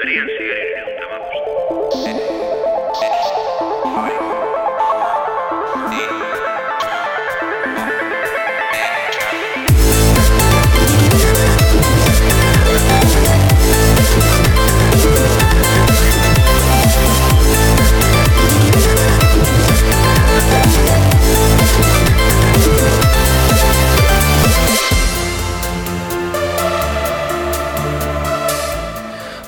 Serían 0.00 0.28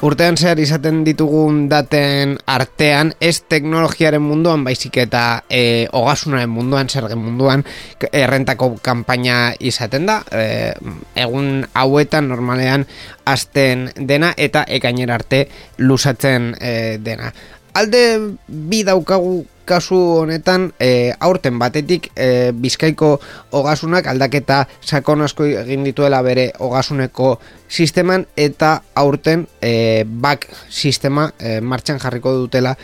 Urtean 0.01 0.39
zehar 0.41 0.57
izaten 0.57 1.03
ditugun 1.05 1.67
daten 1.69 2.39
artean, 2.49 3.11
ez 3.21 3.43
teknologiaren 3.53 4.23
munduan, 4.25 4.63
baizik 4.65 4.97
eta 5.03 5.43
e, 5.45 5.89
ogasunaren 5.93 6.49
munduan, 6.49 6.89
zergen 6.89 7.21
munduan, 7.21 7.67
errentako 8.09 8.71
kanpaina 8.81 9.53
izaten 9.61 10.09
da, 10.09 10.23
e, 10.33 10.73
egun 11.21 11.67
hauetan 11.77 12.31
normalean 12.33 12.87
azten 13.29 13.91
dena 13.97 14.33
eta 14.41 14.65
ekainer 14.81 15.13
arte 15.13 15.43
lusatzen 15.85 16.55
e, 16.57 16.97
dena. 17.05 17.29
Alde 17.77 18.05
bi 18.49 18.81
daukagu 18.89 19.43
kasu 19.71 19.99
honetan 20.25 20.71
e, 20.83 21.13
aurten 21.23 21.59
batetik 21.61 22.11
e, 22.17 22.51
bizkaiko 22.53 23.13
ogasunak 23.57 24.09
aldaketa 24.11 24.65
sakon 24.81 25.23
asko 25.27 25.47
egin 25.63 25.87
dituela 25.87 26.23
bere 26.27 26.51
ogasuneko 26.59 27.37
sisteman 27.69 28.27
eta 28.37 28.73
aurten 28.99 29.47
e, 29.63 30.05
bak 30.05 30.49
sistema 30.69 31.31
e, 31.39 31.61
martxan 31.61 32.03
jarriko 32.03 32.35
dutela 32.43 32.75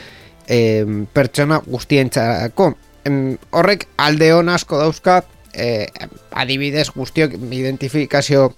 e, 0.46 0.84
pertsona 1.12 1.60
guztientzako. 1.66 2.74
horrek 3.54 3.88
alde 4.02 4.32
hon 4.34 4.48
asko 4.50 4.78
dauzka 4.78 5.22
e, 5.54 5.86
adibidez 6.34 6.88
guztiok 6.94 7.34
identifikazio 7.50 8.52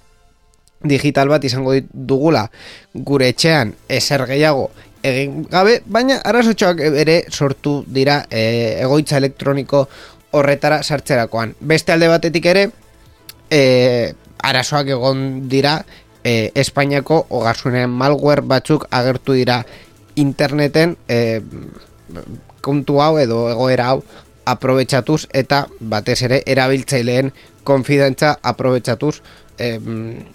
digital 0.84 1.28
bat 1.28 1.44
izango 1.44 1.74
dugula 1.92 2.46
gure 2.94 3.28
etxean 3.32 3.74
ezer 3.88 4.24
gehiago 4.30 4.68
egin 5.02 5.44
gabe, 5.50 5.80
baina 5.86 6.18
arazotxoak 6.24 6.80
ere 7.04 7.22
sortu 7.30 7.82
dira 7.86 8.22
e, 8.30 8.80
egoitza 8.82 9.18
elektroniko 9.18 9.86
horretara 10.38 10.82
sartzerakoan. 10.82 11.54
Beste 11.60 11.92
alde 11.92 12.08
batetik 12.08 12.46
ere, 12.46 12.68
e, 13.50 14.12
arazoak 14.44 14.92
egon 14.94 15.48
dira 15.48 15.78
e, 16.24 16.50
Espainiako 16.54 17.24
ogasunen 17.30 17.90
malware 17.90 18.44
batzuk 18.46 18.86
agertu 18.90 19.36
dira 19.38 19.62
interneten 20.16 20.96
e, 21.08 21.40
kontu 22.60 23.00
hau 23.00 23.16
edo 23.18 23.46
egoera 23.52 23.92
hau 23.92 24.02
aprobetsatuz 24.48 25.26
eta 25.36 25.66
batez 25.80 26.22
ere 26.28 26.42
erabiltzaileen 26.46 27.32
konfidentza 27.68 28.38
aprobetsatuz 28.52 29.18
e, 29.58 29.74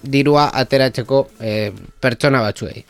dirua 0.02 0.50
ateratzeko 0.64 1.26
e, 1.40 1.72
pertsona 2.00 2.44
batzuei. 2.44 2.84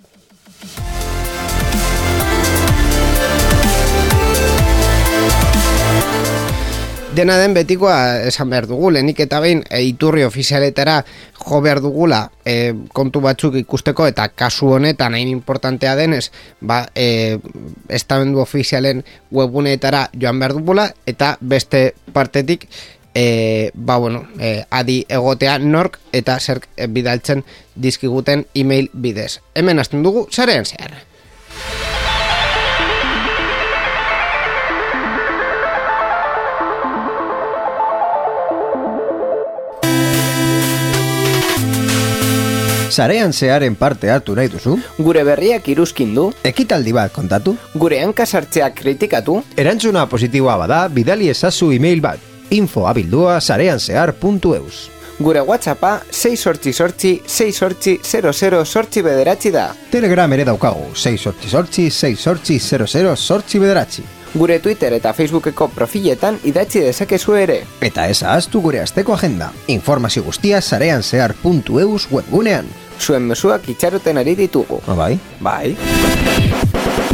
Dena 7.15 7.37
den 7.39 7.53
betikoa 7.55 8.25
esan 8.27 8.49
behar 8.51 8.67
dugu, 8.67 8.89
lehenik 8.91 9.21
eta 9.23 9.39
behin 9.39 9.61
e, 9.71 9.85
iturri 9.87 10.25
ofizialetara 10.27 10.97
jo 11.39 11.61
behar 11.63 11.79
dugula 11.85 12.25
e, 12.43 12.75
kontu 12.91 13.23
batzuk 13.23 13.55
ikusteko 13.61 14.09
eta 14.11 14.27
kasu 14.35 14.73
honetan 14.75 15.15
hain 15.15 15.31
importantea 15.31 15.95
denez, 15.95 16.33
ba, 16.59 16.81
e, 16.91 17.39
estamendu 17.87 18.43
ofizialen 18.43 19.05
webuneetara 19.31 20.09
joan 20.19 20.43
behar 20.43 20.57
dugula 20.59 20.89
eta 21.07 21.37
beste 21.39 21.85
partetik 22.13 22.67
e, 23.15 23.71
ba, 23.75 24.01
bueno, 24.03 24.27
e, 24.41 24.65
adi 24.71 25.05
egotea 25.07 25.61
nork 25.63 26.01
eta 26.11 26.41
zer 26.41 26.65
bidaltzen 26.91 27.47
dizkiguten 27.77 28.49
e-mail 28.59 28.91
bidez. 28.93 29.39
Hemen 29.55 29.79
hasten 29.79 30.03
dugu, 30.03 30.27
zarean 30.35 30.67
zehar. 30.67 30.99
Sarean 42.95 43.33
zearen 43.33 43.75
parte 43.75 44.11
hartu 44.11 44.37
nahi 44.39 44.47
duzu? 44.53 44.77
Gure 45.03 45.25
berriak 45.27 45.67
iruzkin 45.73 46.13
du? 46.15 46.29
Ekitaldi 46.47 46.93
bat 46.95 47.11
kontatu? 47.11 47.57
Gure 47.75 47.99
hankasartzeak 48.05 48.77
kritikatu? 48.79 49.41
Erantzuna 49.59 50.05
positiboa 50.07 50.55
bada, 50.63 50.85
bidali 50.87 51.27
ezazu 51.33 51.73
e-mail 51.75 52.05
bat. 52.05 52.23
Info 52.55 52.87
abildua 52.87 53.41
sareanzear.eus 53.41 54.91
Gure 55.19 55.41
WhatsAppa 55.41 55.97
6 56.11 56.37
sortzi 56.39 56.73
sortzi 56.73 57.13
6 57.27 57.59
sortzi 57.59 57.99
00 58.03 58.65
sortzi 58.65 59.03
bederatzi 59.03 59.51
da. 59.51 59.73
Telegram 59.91 60.33
ere 60.33 60.47
daukagu 60.47 60.93
6 60.95 61.19
sortzi 61.19 61.51
sortzi 61.51 61.89
6 61.91 62.15
sortzi 62.29 62.61
00 62.61 63.17
sortzi 63.17 63.59
bederatzi. 63.59 64.07
Gure 64.35 64.59
Twitter 64.59 64.93
eta 64.97 65.13
Facebookeko 65.15 65.69
profiletan 65.75 66.39
idatzi 66.45 66.83
dezakezu 66.83 67.37
ere. 67.39 67.61
Eta 67.81 68.09
ez 68.11 68.23
ahaztu 68.23 68.63
gure 68.63 68.83
asteko 68.83 69.15
agenda. 69.15 69.53
Informazio 69.67 70.25
guztia 70.27 70.61
sareanzear.eus 70.63 72.09
webgunean 72.11 72.67
zuen 73.01 73.23
mesuak 73.23 73.69
itxaroten 73.69 74.19
ari 74.19 74.37
ditugu. 74.39 74.81
Ah, 74.87 74.95
bai? 74.95 75.19
Bai. 75.41 77.14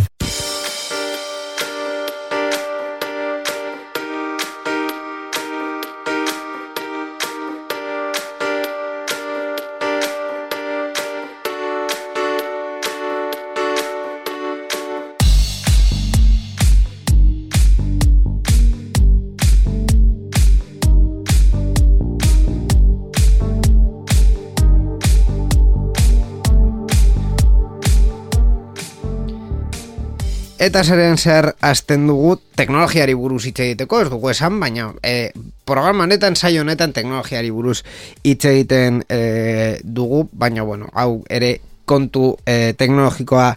Eta 30.70 30.84
zeren 30.86 31.16
zer 31.18 31.48
azten 31.66 32.04
dugu 32.06 32.36
teknologiari 32.54 33.16
buruz 33.18 33.40
hitz 33.48 33.58
egiteko, 33.64 34.04
ez 34.04 34.10
dugu 34.12 34.28
esan, 34.30 34.60
baina 34.62 34.84
e, 35.02 35.32
programa 35.66 36.04
honetan, 36.06 36.36
saio 36.38 36.60
honetan 36.62 36.92
teknologiari 36.94 37.50
buruz 37.50 37.80
hitz 38.22 38.44
egiten 38.52 39.00
e, 39.10 39.80
dugu, 39.82 40.20
baina 40.30 40.62
bueno, 40.62 40.86
hau 40.94 41.24
ere 41.26 41.56
kontu 41.90 42.36
e, 42.46 42.76
teknologikoa 42.78 43.48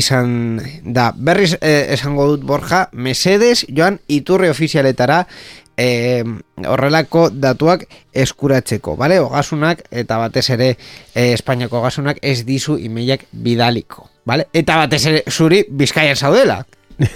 izan 0.00 0.56
da. 0.80 1.10
Berriz 1.12 1.58
e, 1.60 1.74
esango 1.92 2.24
dut 2.32 2.48
Borja, 2.48 2.86
Mesedes 2.92 3.66
joan 3.68 4.00
iturri 4.08 4.48
ofizialetara 4.48 5.26
e, 5.76 6.24
horrelako 6.64 7.28
datuak 7.36 7.84
eskuratzeko, 8.16 8.96
bale? 8.96 9.20
Ogasunak 9.20 9.84
eta 9.92 10.24
batez 10.24 10.48
ere 10.56 10.72
e, 10.72 11.34
Espainiako 11.34 11.82
ogasunak 11.84 12.24
ez 12.24 12.46
dizu 12.48 12.80
imeiak 12.80 13.28
bidaliko. 13.44 14.08
Vale? 14.26 14.48
Eta 14.52 14.80
batez 14.82 15.04
ere 15.06 15.22
zuri 15.30 15.62
bizkaian 15.70 16.16
zaudela. 16.16 16.64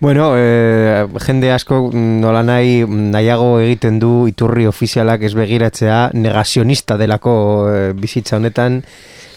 bueno, 0.00 0.32
eh, 0.38 1.06
jende 1.26 1.50
asko 1.52 1.90
nola 1.92 2.42
nahi 2.46 2.84
nahiago 2.86 3.58
egiten 3.60 3.98
du 4.00 4.26
iturri 4.30 4.68
ofizialak 4.70 5.24
ez 5.26 5.34
begiratzea 5.36 6.00
negazionista 6.14 6.96
delako 7.00 7.34
eh, 7.70 7.88
bizitza 7.92 8.38
honetan 8.38 8.80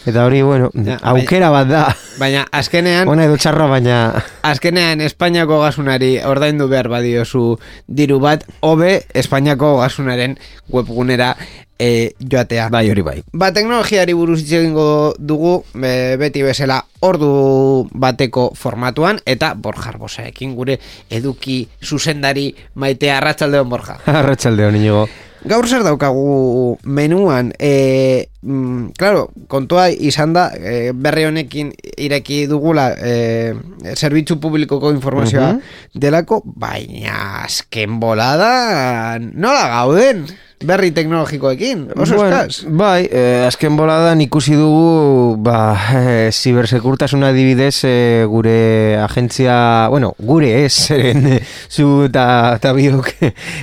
Eta 0.04 0.26
hori, 0.26 0.42
bueno, 0.44 0.70
aukera 1.00 1.48
bat 1.48 1.68
da. 1.68 1.82
Baina, 2.20 2.44
azkenean... 2.52 3.08
Bona 3.08 3.24
edo 3.24 3.38
txarra, 3.40 3.66
baina... 3.70 3.98
Azkenean, 4.44 5.00
Espainiako 5.00 5.62
gasunari 5.62 6.18
ordaindu 6.28 6.68
behar 6.68 6.90
badiozu 6.92 7.54
diru 7.88 8.20
bat, 8.20 8.44
hobe 8.60 8.98
Espainiako 9.16 9.78
gasunaren 9.80 10.36
webgunera 10.68 11.32
e, 11.78 12.12
joatea. 12.20 12.68
Bai, 12.68 12.84
hori 12.90 13.02
bai. 13.02 13.16
Ba, 13.32 13.50
teknologiari 13.56 14.12
buruz 14.12 14.42
egingo 14.44 15.14
dugu, 15.18 15.56
beti 15.74 16.44
bezala 16.44 16.82
ordu 17.04 17.88
bateko 17.90 18.50
formatuan, 18.58 19.20
eta 19.24 19.54
borjar 19.56 19.98
bosaekin 19.98 20.54
gure 20.54 20.78
eduki 21.10 21.62
zuzendari 21.82 22.50
maitea 22.74 23.18
arratsaldeon 23.22 23.70
borja. 23.72 24.02
Arratxaldeon, 24.20 24.82
inigo. 24.82 25.06
Gaur 25.44 25.66
zer 25.68 25.82
daukagu 25.84 26.78
menuan, 26.88 27.52
e, 27.60 28.28
mm, 28.40 28.96
claro, 28.96 29.26
kontua 29.52 29.90
izan 29.92 30.32
da, 30.32 30.46
e, 30.56 30.92
berri 30.96 31.26
honekin 31.28 31.74
ireki 32.00 32.46
dugula 32.48 32.86
e, 32.96 33.52
zerbitzu 33.92 34.38
publikoko 34.40 34.94
informazioa 34.94 35.50
delako, 35.92 36.40
baina 36.46 37.44
azken 37.44 38.00
bolada 38.00 39.20
nola 39.20 39.68
gauden? 39.74 40.24
Berri 40.64 40.90
teknologikoekin, 40.96 41.90
oso 41.96 42.16
Bueno, 42.16 42.36
eskaz. 42.40 42.64
Bai, 42.68 43.08
eh, 43.10 43.44
azken 43.46 43.76
boladan 43.76 44.20
ikusi 44.24 44.54
dugu 44.56 45.36
ba, 45.44 45.76
eh, 45.94 46.30
zibersekurtasuna 46.32 47.28
adibidez 47.28 47.82
eh, 47.84 48.24
gure 48.28 48.96
agentzia, 49.02 49.88
bueno, 49.92 50.14
gure 50.18 50.64
ez, 50.64 50.72
zeren 50.88 51.26
eh, 51.26 51.40
zu 51.68 52.04
eta, 52.08 52.54
eta 52.56 52.72
biok 52.72 53.10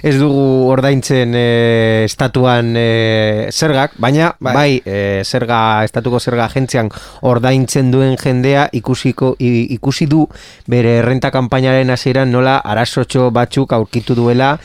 ez 0.04 0.16
dugu 0.20 0.46
ordaintzen 0.72 1.34
eh, 1.36 2.04
estatuan 2.06 2.74
eh, 2.78 3.50
zergak, 3.52 3.98
baina 3.98 4.36
Bai. 4.40 4.54
bai, 4.56 4.82
eh, 4.86 5.22
zerga, 5.26 5.84
estatuko 5.84 6.20
zerga 6.20 6.46
agentzian 6.46 6.90
ordaintzen 7.22 7.92
duen 7.92 8.18
jendea 8.22 8.68
ikusiko 8.72 9.36
i- 9.40 9.68
ikusi 9.76 10.06
du 10.06 10.28
bere 10.68 10.98
errenta 11.02 11.32
kanpainaren 11.32 11.90
hasieran 11.90 12.32
nola 12.32 12.58
arazotxo 12.64 13.32
batzuk 13.32 13.74
aurkitu 13.74 14.16
duela 14.16 14.58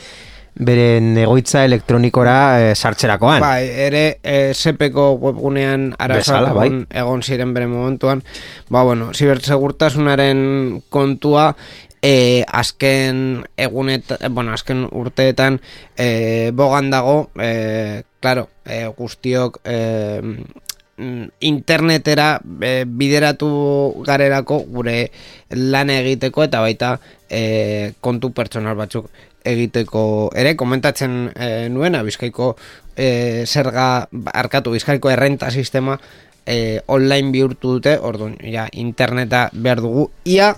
beren 0.57 1.17
egoitza 1.21 1.63
elektronikora 1.65 2.37
eh, 2.59 2.75
sartzerakoan. 2.75 3.41
Bai, 3.43 3.67
ere 3.87 4.03
e, 4.23 4.53
sepeko 4.57 5.11
webgunean 5.21 5.91
arazoak 6.01 6.53
bai. 6.55 6.67
egon, 6.67 6.85
egon 7.03 7.23
ziren 7.23 7.53
bere 7.53 7.67
momentuan. 7.71 8.23
Ba, 8.69 8.83
bueno, 8.83 9.11
zibersegurtasunaren 9.13 10.81
kontua 10.89 11.51
e, 12.01 12.43
azken 12.47 13.45
egunet, 13.57 14.17
bueno, 14.31 14.53
azken 14.53 14.87
urteetan 14.91 15.61
e, 15.97 16.51
bogan 16.53 16.91
dago, 16.93 17.29
e, 17.39 18.03
claro, 18.21 18.47
e, 18.65 18.85
guztiok 18.97 19.61
e, 19.65 19.77
internetera 20.97 22.39
e, 22.61 22.85
bideratu 22.87 23.49
garerako 24.05 24.63
gure 24.73 25.11
lan 25.53 25.91
egiteko 25.93 26.47
eta 26.47 26.61
baita 26.65 26.97
e, 27.29 27.93
kontu 28.01 28.31
pertsonal 28.33 28.77
batzuk 28.79 29.09
egiteko 29.47 30.31
ere. 30.35 30.55
Komentatzen 30.59 31.31
e, 31.35 31.69
nuena 31.69 32.03
bizkaiko 32.03 32.55
e, 32.95 33.45
zerga 33.45 34.07
arkatu 34.33 34.73
bizkaiko 34.73 35.11
errenta 35.13 35.51
sistema 35.51 35.99
e, 36.45 36.81
online 36.87 37.31
bihurtu 37.31 37.77
dute. 37.77 37.97
Orduan 38.01 38.37
ja, 38.41 38.67
interneta 38.73 39.47
behar 39.53 39.83
dugu. 39.85 40.09
Ia 40.25 40.55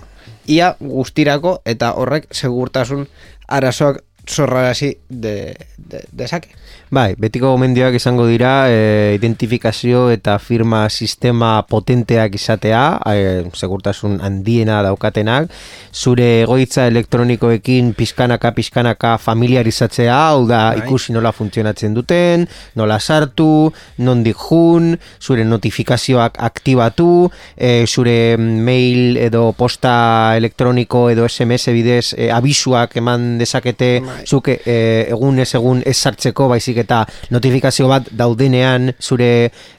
ia 0.50 0.74
guztirako 0.80 1.60
eta 1.68 1.92
horrek 1.96 2.28
segurtasun 2.34 3.06
arazoak 3.48 4.02
zorrarazi 4.28 4.94
de, 5.08 5.56
de, 5.76 6.04
dezake. 6.12 6.50
Bai, 6.90 7.14
betiko 7.14 7.52
gomendioak 7.52 7.94
izango 7.94 8.24
dira 8.26 8.64
e, 8.66 9.14
identifikazio 9.14 10.08
eta 10.10 10.32
firma 10.42 10.88
sistema 10.90 11.52
potenteak 11.70 12.34
izatea, 12.34 12.80
e, 13.06 13.44
segurtasun 13.54 14.16
handiena 14.26 14.80
daukatenak, 14.82 15.52
zure 15.94 16.26
egoitza 16.40 16.88
elektronikoekin 16.90 17.92
pizkanaka 17.94 18.50
pizkanaka 18.56 19.12
familiarizatzea, 19.22 20.16
hau 20.32 20.48
da 20.48 20.64
Bai. 20.72 20.80
ikusi 20.82 21.14
nola 21.14 21.30
funtzionatzen 21.30 21.94
duten, 21.94 22.48
nola 22.74 22.98
sartu, 22.98 23.70
nondik 24.02 24.42
jun, 24.48 24.96
zure 25.22 25.46
notifikazioak 25.46 26.42
aktibatu, 26.42 27.30
e, 27.54 27.86
zure 27.86 28.34
mail 28.34 29.14
edo 29.28 29.52
posta 29.54 30.34
elektroniko 30.42 31.04
edo 31.14 31.30
SMS 31.30 31.70
bidez 31.78 32.16
e, 32.18 32.32
abisuak 32.34 32.98
eman 32.98 33.38
dezakete 33.38 33.92
Bai. 34.02 34.20
zuke 34.26 34.58
e, 34.66 34.76
egun 35.06 35.38
ez 35.38 35.52
egun 35.54 35.86
ez 35.86 35.94
sartzeko 35.94 36.50
baizik 36.50 36.79
eta 36.80 37.04
notifikazio 37.30 37.88
bat 37.90 38.08
daudenean 38.16 38.92
zure 39.00 39.30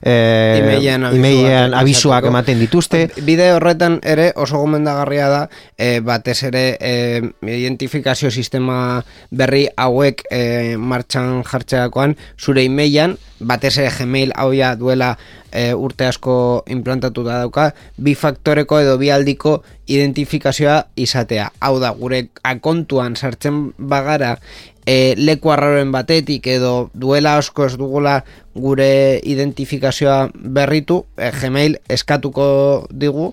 e, 0.02 0.14
Emailean 0.62 1.06
abisuak 1.10 2.26
emailean 2.26 2.32
ematen 2.32 2.62
dituzte 2.64 3.04
Bide 3.26 3.52
horretan 3.56 4.00
ere 4.04 4.32
oso 4.36 4.62
gomendagarria 4.62 5.28
da 5.30 5.42
e, 5.78 6.00
batez 6.06 6.42
ere 6.50 6.66
e, 6.80 6.94
identifikazio 7.42 8.32
sistema 8.32 9.02
berri 9.32 9.68
hauek 9.76 10.26
e, 10.30 10.78
martxan 10.78 11.44
jartzeakoan 11.48 12.16
zure 12.40 12.66
emailan 12.66 13.18
batez 13.40 13.78
ere 13.78 13.92
Gmail 13.98 14.34
hau 14.38 14.52
ja 14.54 14.76
duela 14.76 15.16
e, 15.52 15.74
urte 15.74 16.08
asko 16.08 16.64
implantatu 16.72 17.24
da 17.28 17.42
dauka 17.44 17.72
bi 17.98 18.16
faktoreko 18.16 18.80
edo 18.82 18.98
bi 19.02 19.12
aldiko 19.12 19.60
identifikazioa 19.92 20.78
izatea. 20.96 21.50
Hau 21.60 21.76
da, 21.82 21.92
gure 21.98 22.24
akontuan 22.48 23.18
sartzen 23.20 23.72
bagara 23.78 24.38
e, 24.86 25.16
leku 25.18 25.52
arraroen 25.52 25.92
batetik 25.92 26.48
edo 26.48 26.90
duela 26.94 27.38
asko 27.38 27.66
ez 27.66 27.76
dugula 27.78 28.22
gure 28.56 29.20
identifikazioa 29.24 30.30
berritu, 30.34 31.06
e, 31.18 31.32
Gmail 31.32 31.78
eskatuko 31.90 32.88
digu 32.92 33.32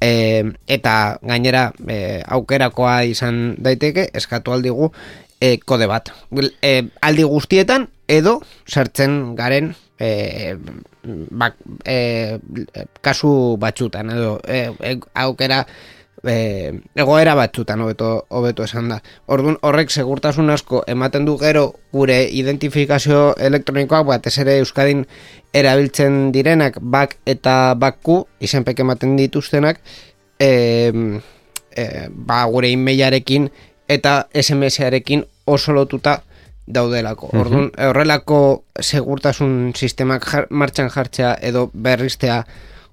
e, 0.00 0.44
eta 0.66 1.18
gainera 1.22 1.72
e, 1.86 2.22
aukerakoa 2.26 3.02
izan 3.10 3.56
daiteke 3.62 4.08
eskatu 4.14 4.54
aldigu 4.54 4.92
e, 5.40 5.58
kode 5.58 5.88
bat. 5.90 6.12
E, 6.62 6.88
aldi 7.00 7.26
guztietan 7.28 7.88
edo 8.08 8.38
sartzen 8.66 9.36
garen 9.38 9.74
e, 9.98 10.56
bak, 11.30 11.58
e, 11.84 12.38
kasu 13.04 13.56
batzutan 13.60 14.10
edo 14.14 14.38
e, 14.46 14.96
aukera 15.14 15.64
e, 16.24 16.72
egoera 16.96 17.34
batzutan 17.38 17.80
hobeto 17.80 18.26
hobeto 18.28 18.64
esan 18.64 18.88
da. 18.92 19.00
Ordun 19.26 19.58
horrek 19.62 19.90
segurtasun 19.90 20.50
asko 20.50 20.82
ematen 20.86 21.24
du 21.28 21.36
gero 21.38 21.72
gure 21.92 22.20
identifikazio 22.40 23.34
elektronikoak 23.38 24.06
batez 24.06 24.36
ere 24.42 24.58
Euskadin 24.62 25.04
erabiltzen 25.54 26.30
direnak 26.32 26.78
bak 26.80 27.18
eta 27.26 27.74
bakku 27.78 28.24
izenpek 28.40 28.80
ematen 28.84 29.16
dituztenak 29.16 29.80
e, 30.38 30.50
e, 31.76 31.84
ba, 32.10 32.44
gure 32.50 32.72
e-mailarekin 32.72 33.50
eta 33.88 34.26
SMS-arekin 34.34 35.24
oso 35.46 35.72
lotuta 35.72 36.20
daudelako. 36.68 37.30
Orduan, 37.32 37.70
horrelako 37.88 38.40
segurtasun 38.80 39.72
sistemak 39.76 40.26
jar, 40.28 40.48
martxan 40.50 40.90
jartzea 40.92 41.36
edo 41.40 41.70
berriztea 41.72 42.42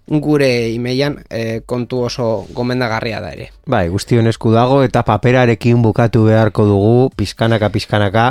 gure 0.08 0.70
imeian 0.70 1.18
e, 1.30 1.62
kontu 1.66 2.04
oso 2.06 2.46
gomendagarria 2.54 3.20
da 3.22 3.32
ere. 3.34 3.50
Bai, 3.66 3.88
guztion 3.90 4.28
esku 4.30 4.52
dago 4.54 4.84
eta 4.86 5.02
paperarekin 5.08 5.82
bukatu 5.82 6.28
beharko 6.28 6.68
dugu 6.70 7.10
pizkanaka 7.18 7.72
pizkanaka 7.74 8.26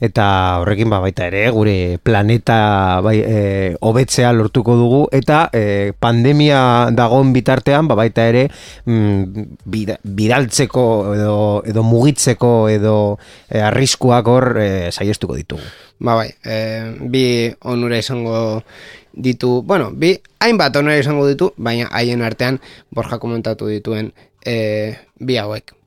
eta 0.00 0.28
horrekin 0.62 0.88
ba 0.88 1.02
baita 1.04 1.26
ere 1.28 1.50
gure 1.52 1.98
planeta 2.02 3.00
bai 3.04 3.18
e, 3.20 3.42
hobetzea 3.84 4.32
lortuko 4.32 4.76
dugu 4.80 5.02
eta 5.12 5.48
e, 5.52 5.92
pandemia 6.00 6.88
dagon 6.96 7.34
bitartean 7.36 7.88
ba 7.88 7.98
baita 7.98 8.24
ere 8.30 8.48
mm, 8.86 9.60
bida- 9.68 10.00
bidaltzeko 10.04 10.86
edo, 11.14 11.36
edo 11.68 11.84
mugitzeko 11.84 12.70
edo 12.72 13.18
e, 13.50 13.60
arriskuak 13.60 14.32
hor 14.32 14.56
e, 14.56 14.70
saiestuko 14.92 15.36
ditugu. 15.36 15.68
Ba 16.00 16.14
bai, 16.14 16.30
e, 16.46 16.56
bi 17.10 17.24
onura 17.66 17.98
izango 17.98 18.62
ditu, 19.18 19.62
bueno, 19.62 19.90
bi 19.92 20.14
hainbat 20.40 20.76
onura 20.78 20.98
izango 20.98 21.26
ditu, 21.28 21.52
baina 21.56 21.90
haien 21.90 22.22
artean 22.22 22.60
Borja 22.94 23.18
komentatu 23.18 23.68
dituen 23.70 24.12
e, 24.46 24.96
bi 25.18 25.36
hauek. 25.36 25.77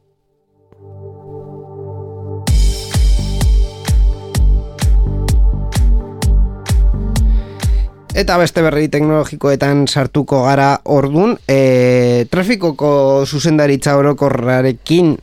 Eta 8.11 8.35
beste 8.35 8.59
berri 8.59 8.89
teknologikoetan 8.91 9.85
sartuko 9.87 10.41
gara 10.43 10.81
ordun, 10.91 11.37
e, 11.47 12.25
trafikoko 12.31 13.23
zuzendaritza 13.23 13.93
orokorrarekin 13.95 15.13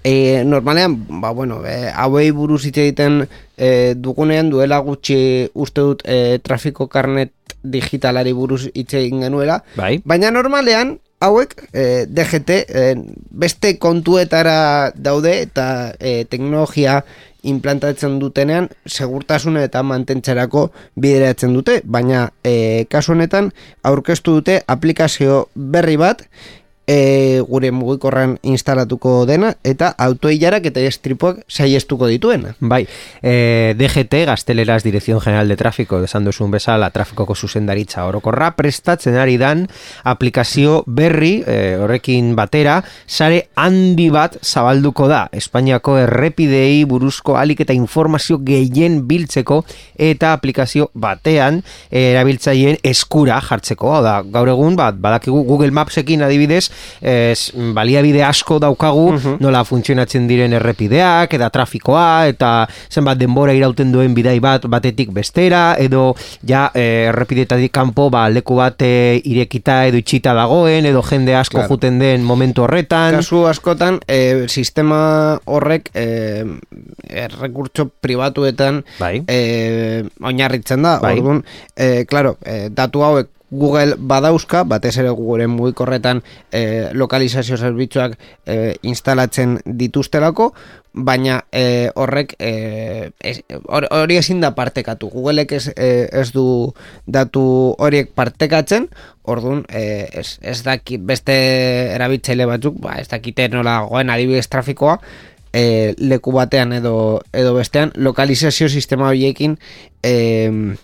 e, 0.00 0.44
normalean, 0.48 0.94
ba 1.20 1.34
bueno, 1.36 1.60
e, 1.68 1.90
hauei 1.92 2.30
buruz 2.32 2.62
hitz 2.64 2.78
egiten 2.80 3.26
e, 3.58 3.92
dugunean 4.00 4.48
duela 4.48 4.78
gutxi 4.80 5.50
uste 5.52 5.84
dut 5.90 6.06
e, 6.08 6.38
trafiko 6.40 6.88
karnet 6.88 7.34
digitalari 7.62 8.32
buruz 8.32 8.64
hitz 8.72 8.94
egin 8.96 9.26
genuela, 9.26 9.60
Bai. 9.76 9.98
baina 10.08 10.32
normalean 10.32 10.96
hauek 11.20 11.54
e, 11.72 12.06
DGT 12.08 12.58
e, 12.64 12.88
beste 13.44 13.74
kontuetara 13.82 14.90
daude 14.94 15.34
eta 15.42 15.68
e, 16.00 16.22
teknologia 16.30 17.02
implantatzen 17.42 18.18
dutenean 18.18 18.68
segurtasuna 18.86 19.62
eta 19.66 19.82
mantentzerako 19.86 20.68
bideratzen 20.96 21.54
dute, 21.54 21.80
baina 21.84 22.28
e, 22.42 22.84
kasu 22.90 23.12
honetan 23.14 23.52
aurkeztu 23.86 24.38
dute 24.40 24.60
aplikazio 24.66 25.46
berri 25.54 25.96
bat 25.96 26.26
e, 26.88 27.44
gure 27.46 27.70
mugikorran 27.70 28.38
instalatuko 28.42 29.26
dena 29.28 29.52
eta 29.62 29.92
autoilarak 30.00 30.70
eta 30.70 30.80
estripoak 30.88 31.44
saiestuko 31.46 32.08
dituena. 32.08 32.54
Bai, 32.60 32.86
e, 33.22 33.74
DGT, 33.78 34.24
Gazteleraz 34.26 34.82
Dirección 34.82 35.20
General 35.20 35.46
de 35.46 35.56
Tráfico, 35.60 36.00
desan 36.00 36.24
duzun 36.24 36.50
bezala, 36.50 36.90
trafikoko 36.90 37.36
zuzendaritza 37.36 38.06
orokorra, 38.08 38.54
prestatzen 38.56 39.18
ari 39.20 39.36
dan 39.36 39.66
aplikazio 40.02 40.82
berri, 40.86 41.44
e, 41.46 41.76
horrekin 41.76 42.32
batera, 42.38 42.80
sare 43.06 43.50
handi 43.54 44.08
bat 44.10 44.40
zabalduko 44.42 45.10
da, 45.12 45.26
Espainiako 45.32 45.98
errepidei 46.06 46.86
buruzko 46.88 47.36
alik 47.36 47.60
eta 47.66 47.76
informazio 47.76 48.40
gehien 48.40 49.02
biltzeko 49.06 49.60
eta 50.08 50.32
aplikazio 50.32 50.88
batean 50.94 51.60
erabiltzaileen 51.92 52.80
eskura 52.86 53.42
jartzeko, 53.44 53.92
hau 53.92 54.02
da, 54.02 54.22
gaur 54.24 54.48
egun, 54.48 54.76
bat, 54.78 54.96
badakigu 54.96 55.44
Google 55.44 55.74
Mapsekin 55.76 56.24
adibidez, 56.24 56.70
ez, 57.00 57.50
baliabide 57.74 58.22
asko 58.24 58.58
daukagu, 58.62 59.36
nola 59.40 59.64
funtzionatzen 59.64 60.26
diren 60.28 60.52
errepideak, 60.58 61.34
eta 61.38 61.50
trafikoa, 61.54 62.26
eta 62.32 62.52
zenbat 62.90 63.18
denbora 63.20 63.54
irauten 63.56 63.92
duen 63.92 64.14
bidai 64.16 64.38
bat 64.40 64.64
batetik 64.70 65.12
bestera, 65.14 65.76
edo 65.78 66.14
ja 66.46 66.68
eh, 66.74 67.08
errepidetatik 67.12 67.72
kanpo 67.74 68.08
ba, 68.10 68.28
leku 68.32 68.58
bat 68.58 68.82
eh, 68.86 69.20
irekita 69.24 69.84
edo 69.88 70.00
itxita 70.00 70.34
dagoen, 70.36 70.86
edo 70.88 71.02
jende 71.02 71.36
asko 71.36 71.58
Claro. 71.58 71.74
juten 71.74 71.98
den 71.98 72.22
momentu 72.24 72.62
horretan. 72.62 73.16
Kasu 73.18 73.46
askotan, 73.48 73.98
e, 74.06 74.46
sistema 74.48 75.38
horrek 75.44 75.90
e, 75.94 76.44
errekurtso 77.08 77.88
pribatuetan 78.00 78.84
Bai. 78.98 79.24
e, 79.26 80.04
oinarritzen 80.22 80.82
da. 80.82 80.98
Bai. 81.02 81.16
Orduan, 81.18 81.42
e, 81.76 82.04
claro, 82.06 82.36
e, 82.44 82.68
datu 82.70 83.02
hauek 83.02 83.30
Google 83.50 83.96
badauzka, 83.98 84.64
batez 84.68 84.96
ere 85.00 85.10
Google 85.10 85.46
mugikorretan 85.48 86.22
e, 86.52 86.90
lokalizazio 86.92 87.56
zerbitzuak 87.56 88.18
e, 88.44 88.76
instalatzen 88.82 89.58
dituztelako, 89.64 90.52
baina 90.92 91.38
e, 91.52 91.90
horrek 91.94 92.34
e, 92.38 93.10
hori 93.68 94.18
ezin 94.18 94.42
da 94.44 94.52
partekatu. 94.56 95.08
Googleek 95.12 95.54
ez, 95.56 95.64
ez 95.76 96.28
du 96.34 96.74
datu 97.06 97.44
horiek 97.78 98.12
partekatzen, 98.16 98.90
orduan 99.24 99.64
e, 99.68 100.08
ez, 100.12 100.38
ez 100.42 100.60
daki 100.66 100.98
beste 101.00 101.36
erabiltzaile 101.94 102.48
batzuk, 102.48 102.78
ba, 102.84 102.98
ez 103.00 103.08
dakite 103.08 103.48
nola 103.52 103.80
goen 103.88 104.12
adibidez 104.12 104.48
trafikoa, 104.52 104.98
e, 105.52 105.94
leku 105.98 106.32
batean 106.32 106.72
edo, 106.76 107.22
edo 107.32 107.54
bestean, 107.56 107.92
lokalizazio 107.96 108.68
sistema 108.68 109.08
horiekin 109.08 109.56
e, 110.02 110.76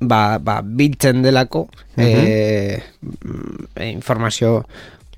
ba, 0.00 0.38
ba, 0.38 0.60
biltzen 0.62 1.22
delako 1.24 1.66
e, 1.96 2.78
mm, 3.02 3.66
informazio 3.88 4.62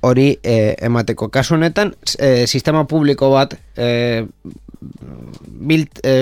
hori 0.00 0.38
e, 0.42 0.76
emateko. 0.86 1.28
Kasu 1.34 1.56
honetan, 1.56 1.94
e, 2.18 2.46
sistema 2.46 2.84
publiko 2.86 3.32
bat 3.34 3.56
e, 3.76 4.24
bilt, 5.48 6.00
e, 6.06 6.14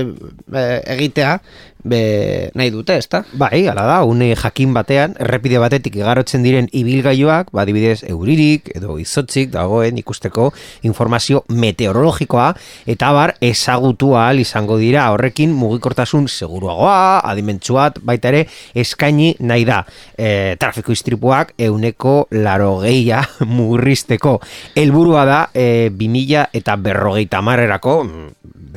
e, 0.53 0.65
egitea 0.97 1.39
be, 1.87 2.51
nahi 2.59 2.71
dute, 2.75 2.97
ezta? 2.99 3.23
Bai, 3.39 3.67
ala 3.71 3.87
da, 3.89 3.97
une 4.05 4.33
jakin 4.37 4.75
batean, 4.77 5.15
errepide 5.23 5.61
batetik 5.63 5.97
igarotzen 5.97 6.45
diren 6.45 6.69
ibilgailuak, 6.75 7.53
ba, 7.55 7.63
adibidez, 7.63 8.03
euririk 8.09 8.71
edo 8.75 8.99
izotzik 9.01 9.53
dagoen 9.55 9.99
ikusteko 10.03 10.51
informazio 10.89 11.45
meteorologikoa, 11.49 12.49
eta 12.91 13.13
bar, 13.17 13.35
ezagutu 13.45 14.15
ahal 14.19 14.43
izango 14.43 14.79
dira 14.83 15.07
horrekin 15.15 15.55
mugikortasun 15.57 16.29
seguruagoa, 16.29 17.23
adimentsuat, 17.31 18.01
baita 18.07 18.33
ere, 18.35 18.45
eskaini 18.75 19.35
nahi 19.47 19.67
da. 19.69 19.83
E, 20.19 20.57
trafiko 20.61 20.95
istripuak 20.95 21.55
euneko 21.69 22.17
laro 22.35 22.77
geia 22.83 23.23
murrizteko. 23.57 24.39
Helburua 24.77 25.25
da, 25.29 25.41
e, 25.55 25.89
2000 25.95 26.49
eta 26.57 26.77
berrogeita 26.81 27.43
marrerako, 27.45 28.01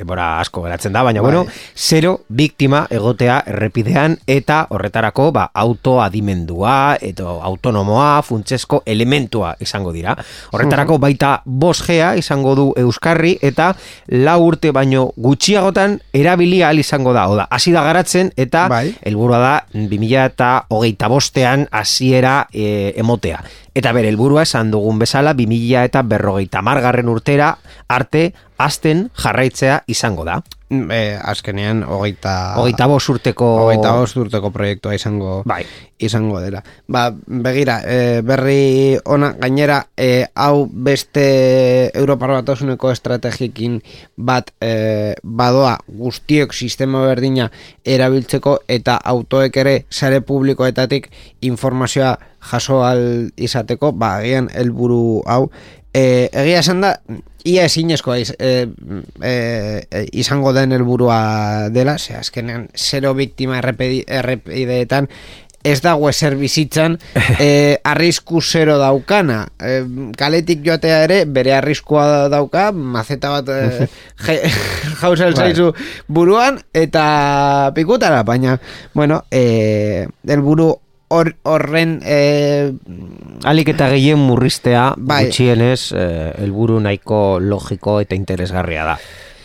denbora 0.00 0.40
asko 0.40 0.64
geratzen 0.64 0.94
da, 0.96 1.02
baina 1.06 1.22
Bai. 1.22 1.30
bueno, 1.30 1.46
zero 1.76 2.20
biktima 2.28 2.86
egotea 2.90 3.40
errepidean 3.46 4.16
eta 4.26 4.62
horretarako 4.70 5.30
ba, 5.36 5.46
autoadimendua 5.54 6.96
edo 7.00 7.38
autonomoa 7.44 8.20
funtsesko 8.26 8.82
elementua 8.86 9.54
izango 9.60 9.92
dira. 9.92 10.16
Horretarako 10.52 10.98
baita 11.02 11.40
5G 11.46 12.16
izango 12.20 12.54
du 12.58 12.66
Euskarri 12.80 13.36
eta 13.42 13.72
lau 14.24 14.38
urte 14.46 14.72
baino 14.74 15.10
gutxiagotan 15.16 15.98
erabili 16.16 16.62
ahal 16.64 16.80
izango 16.82 17.14
da. 17.16 17.28
Oda, 17.30 17.46
hasi 17.50 17.72
da 17.72 17.84
garatzen 17.86 18.32
eta 18.36 18.66
Bai. 18.72 18.86
helburua 19.04 19.40
da 19.42 19.54
2008 19.74 21.10
bostean 21.10 21.66
hasiera 21.70 22.46
e, 22.52 22.94
emotea. 22.96 23.42
Eta 23.74 23.92
bere 23.94 24.08
helburua 24.10 24.42
esan 24.42 24.72
dugun 24.72 24.98
bezala 24.98 25.34
2000 25.38 25.84
eta 25.86 26.02
berrogeita 26.02 26.62
margarren 26.62 27.08
urtera 27.08 27.52
arte 27.88 28.32
azten 28.58 29.08
jarraitzea 29.14 29.84
izango 29.86 30.26
da. 30.26 30.40
E, 30.70 31.18
azkenean, 31.18 31.82
hogeita... 31.82 32.54
Hogeita 32.54 32.86
bost 32.86 33.10
urteko... 33.10 33.46
Hogeita 33.64 33.90
bost 33.98 34.14
urteko 34.22 34.52
proiektua 34.54 34.94
izango 34.94 35.40
Bai. 35.42 35.64
izango 35.98 36.38
dela. 36.38 36.62
Ba, 36.86 37.08
begira, 37.10 37.80
e, 37.82 38.20
berri 38.22 38.94
ona 39.02 39.32
gainera 39.34 39.80
e, 39.98 40.28
hau 40.38 40.68
beste 40.70 41.90
Europar 41.90 42.36
Batasuneko 42.36 42.92
estrategikin 42.94 43.80
bat 44.14 44.54
e, 44.62 45.16
badoa 45.24 45.74
guztiok 45.90 46.54
sistema 46.54 47.02
berdina 47.02 47.50
erabiltzeko 47.82 48.60
eta 48.70 48.94
autoek 49.10 49.58
ere 49.64 49.76
sare 49.90 50.22
publikoetatik 50.22 51.10
informazioa 51.50 52.14
jaso 52.40 52.84
al 52.86 53.02
izateko, 53.36 53.90
ba, 53.92 54.20
agian 54.22 54.48
helburu 54.54 55.20
hau 55.26 55.50
e, 55.94 56.28
egia 56.32 56.60
esan 56.60 56.80
da 56.84 56.94
ia 57.44 57.64
ezinezkoa 57.64 58.18
iz, 58.20 58.34
e, 58.38 58.66
e, 59.24 60.06
izango 60.12 60.52
den 60.52 60.72
helburua 60.76 61.68
dela, 61.72 61.98
ze 61.98 62.14
azkenean 62.18 62.68
zero 62.76 63.14
biktima 63.14 63.58
errepedi, 63.58 64.02
errepideetan 64.06 65.08
ez 65.64 65.82
dago 65.84 66.08
ezer 66.08 66.36
bizitzan 66.40 66.94
e, 67.40 67.78
arrisku 67.84 68.40
zero 68.40 68.78
daukana 68.80 69.42
e, 69.60 69.82
kaletik 70.16 70.62
joatea 70.64 71.02
ere 71.04 71.18
bere 71.28 71.52
arriskua 71.52 72.28
dauka 72.32 72.70
maceta 72.72 73.28
bat 73.34 73.48
e, 73.52 73.88
je- 74.24 74.40
Bai. 75.34 75.34
zaizu 75.34 75.72
buruan 76.08 76.60
eta 76.72 77.72
pikutara 77.76 78.22
baina 78.22 78.58
bueno 78.94 79.22
e, 79.30 80.06
helburu 80.28 80.70
hor- 81.10 81.34
horren 81.42 81.98
e, 82.06 82.72
Alik 83.44 83.72
eta 83.74 83.88
gehien 83.92 84.20
murriztea 84.20 84.94
Bai. 84.96 85.24
gutxienez 85.26 85.92
eh, 85.96 86.32
helburu 86.44 86.78
nahiko 86.80 87.38
logiko 87.40 87.98
eta 88.02 88.14
interesgarria 88.14 88.84
da. 88.84 88.96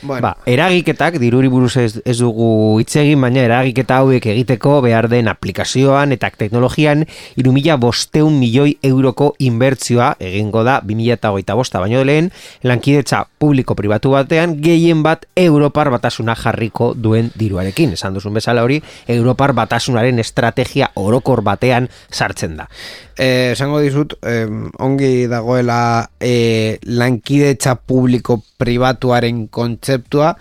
Bueno. 0.06 0.22
Ba, 0.22 0.38
eragiketak, 0.46 1.18
diruri 1.18 1.48
buruz 1.50 1.76
ez, 1.82 2.00
ez 2.06 2.18
dugu 2.20 2.78
hitz 2.80 2.96
egin, 3.02 3.22
baina 3.22 3.42
eragiketa 3.42 3.98
hauek 4.04 4.28
egiteko 4.36 4.78
behar 4.86 5.08
den 5.10 5.28
aplikazioan 5.32 6.14
eta 6.14 6.30
teknologian 6.38 7.06
irumila 7.40 7.78
bosteun 7.82 8.38
milioi 8.38 8.76
euroko 8.86 9.32
inbertzioa 9.40 10.12
egingo 10.20 10.64
da 10.68 10.78
2008 10.86 11.56
bosta 11.58 11.82
baino 11.82 12.04
lehen 12.06 12.30
lankidetza 12.64 13.24
publiko-pribatu 13.42 14.14
batean 14.14 14.60
gehien 14.62 15.02
bat 15.04 15.26
Europar 15.36 15.90
batasuna 15.94 16.36
jarriko 16.36 16.94
duen 16.96 17.32
diruarekin. 17.40 17.96
Esan 17.98 18.14
duzun 18.14 18.38
bezala 18.38 18.64
hori, 18.64 18.82
Europar 19.08 19.54
batasunaren 19.58 20.20
estrategia 20.22 20.92
orokor 20.96 21.42
batean 21.46 21.90
sartzen 22.12 22.58
da. 22.58 22.70
eh, 23.18 23.52
esango 23.54 23.80
dizut 23.80 24.16
eh, 24.22 24.48
ongi 24.84 25.28
dagoela 25.32 26.10
eh, 26.20 26.78
lankidetza 26.84 27.76
publiko 27.76 28.42
pribatuaren 28.60 29.48
kontzeptua 29.96 30.36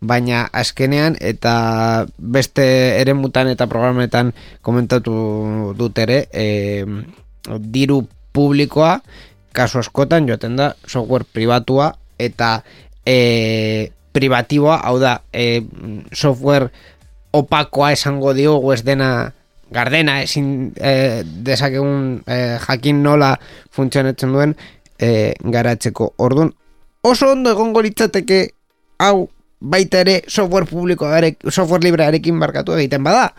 baina 0.00 0.48
azkenean 0.52 1.16
eta 1.20 2.06
beste 2.16 3.00
eremutan 3.00 3.48
eta 3.48 3.66
programetan 3.66 4.32
komentatu 4.62 5.74
dut 5.76 5.98
ere 5.98 6.28
eh, 6.32 6.86
diru 7.60 8.06
publikoa 8.32 9.00
kasu 9.52 9.80
askotan 9.80 10.28
joaten 10.28 10.56
da 10.56 10.74
software 10.86 11.24
pribatua 11.24 11.92
eta 12.18 12.62
eh, 13.04 13.90
privatiboa 14.12 14.80
hau 14.86 14.98
da 14.98 15.20
eh, 15.32 15.62
software 16.12 16.70
opakoa 17.32 17.92
esango 17.92 18.32
diogu 18.32 18.72
ez 18.72 18.82
dena 18.82 19.32
gardena 19.70 20.22
ezin 20.22 20.72
eh, 20.80 21.22
dezakegun 21.22 22.22
eh, 22.26 22.58
jakin 22.58 23.02
nola 23.02 23.36
funtzionatzen 23.70 24.32
duen 24.32 24.56
eh, 24.98 25.34
garatzeko. 25.40 26.14
Orduan, 26.18 26.50
oso 27.02 27.30
ondo 27.30 27.52
egongo 27.54 27.82
litzateke 27.82 28.48
hau 29.00 29.28
baita 29.60 30.04
ere 30.04 30.22
software 30.28 30.68
publikoarek, 30.68 31.42
software 31.48 31.84
librearekin 31.84 32.38
barkatu 32.40 32.76
egiten 32.78 33.04
bada. 33.04 33.30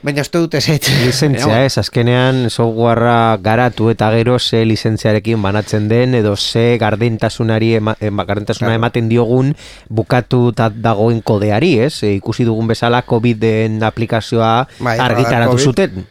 Baina 0.00 0.22
uste 0.24 0.40
dute 0.40 0.60
zait. 0.64 0.86
Lizentzia 1.04 1.58
ez, 1.66 1.74
azkenean 1.80 2.46
softwarea 2.48 3.36
garatu 3.44 3.90
eta 3.92 4.08
gero 4.14 4.38
ze 4.40 4.62
lizentziarekin 4.64 5.42
banatzen 5.44 5.90
den 5.90 6.14
edo 6.16 6.36
ze 6.36 6.78
gardentasunari 6.80 7.74
ema, 7.76 7.96
ema, 8.00 8.24
gardentasuna 8.24 8.70
Claro. 8.70 8.80
ematen 8.80 9.10
diogun 9.10 9.52
bukatu 9.88 10.54
dagoen 10.56 11.20
kodeari, 11.20 11.74
ez? 11.84 12.02
E, 12.02 12.14
ikusi 12.16 12.48
dugun 12.48 12.70
bezala 12.72 13.02
COVID-en 13.02 13.82
aplikazioa 13.84 14.54
Bai, 14.80 14.96
argitaratu 14.98 15.58
zuten. 15.58 16.06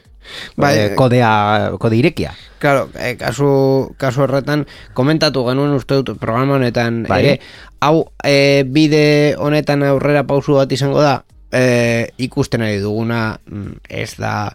Bai, 0.58 0.78
Eh, 0.78 0.96
kodea, 0.96 1.72
kode 1.80 1.98
irekia. 1.98 2.34
Claro, 2.60 2.90
eh, 3.00 3.16
kasu, 3.18 3.96
kasu 3.98 4.22
horretan 4.26 4.66
komentatu 4.94 5.46
genuen 5.48 5.72
uste 5.78 6.02
dut 6.04 6.20
programa 6.20 6.56
honetan 6.60 7.04
Bai. 7.08 7.20
ere 7.24 7.40
hau 7.82 8.12
eh, 8.24 8.64
bide 8.68 9.36
honetan 9.40 9.84
aurrera 9.84 10.26
pausu 10.28 10.58
bat 10.60 10.72
izango 10.72 11.02
da 11.02 11.24
eh, 11.52 12.12
ikusten 12.18 12.62
ari 12.62 12.80
duguna 12.84 13.40
mm, 13.46 13.80
ez 13.90 14.16
da 14.20 14.52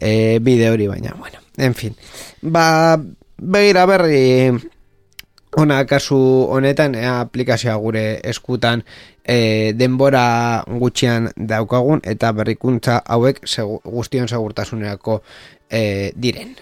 eh, 0.00 0.38
bide 0.40 0.70
hori 0.70 0.88
baina 0.88 1.12
bueno, 1.18 1.38
en 1.58 1.74
fin 1.74 1.94
ba, 2.40 2.96
begira 3.36 3.84
berri 3.86 4.50
ona 5.60 5.84
kasu 5.84 6.16
honetan 6.48 6.94
ea 6.96 7.20
aplikazioa 7.20 7.76
gure 7.76 8.20
eskutan 8.24 8.82
e, 9.24 9.72
denbora 9.78 10.64
gutxian 10.66 11.30
daukagun 11.36 12.02
eta 12.04 12.32
berrikuntza 12.36 13.00
hauek 13.06 13.42
segu, 13.46 13.80
guztion 13.84 14.28
segurtasunerako 14.28 15.22
e, 15.70 16.12
diren. 16.14 16.56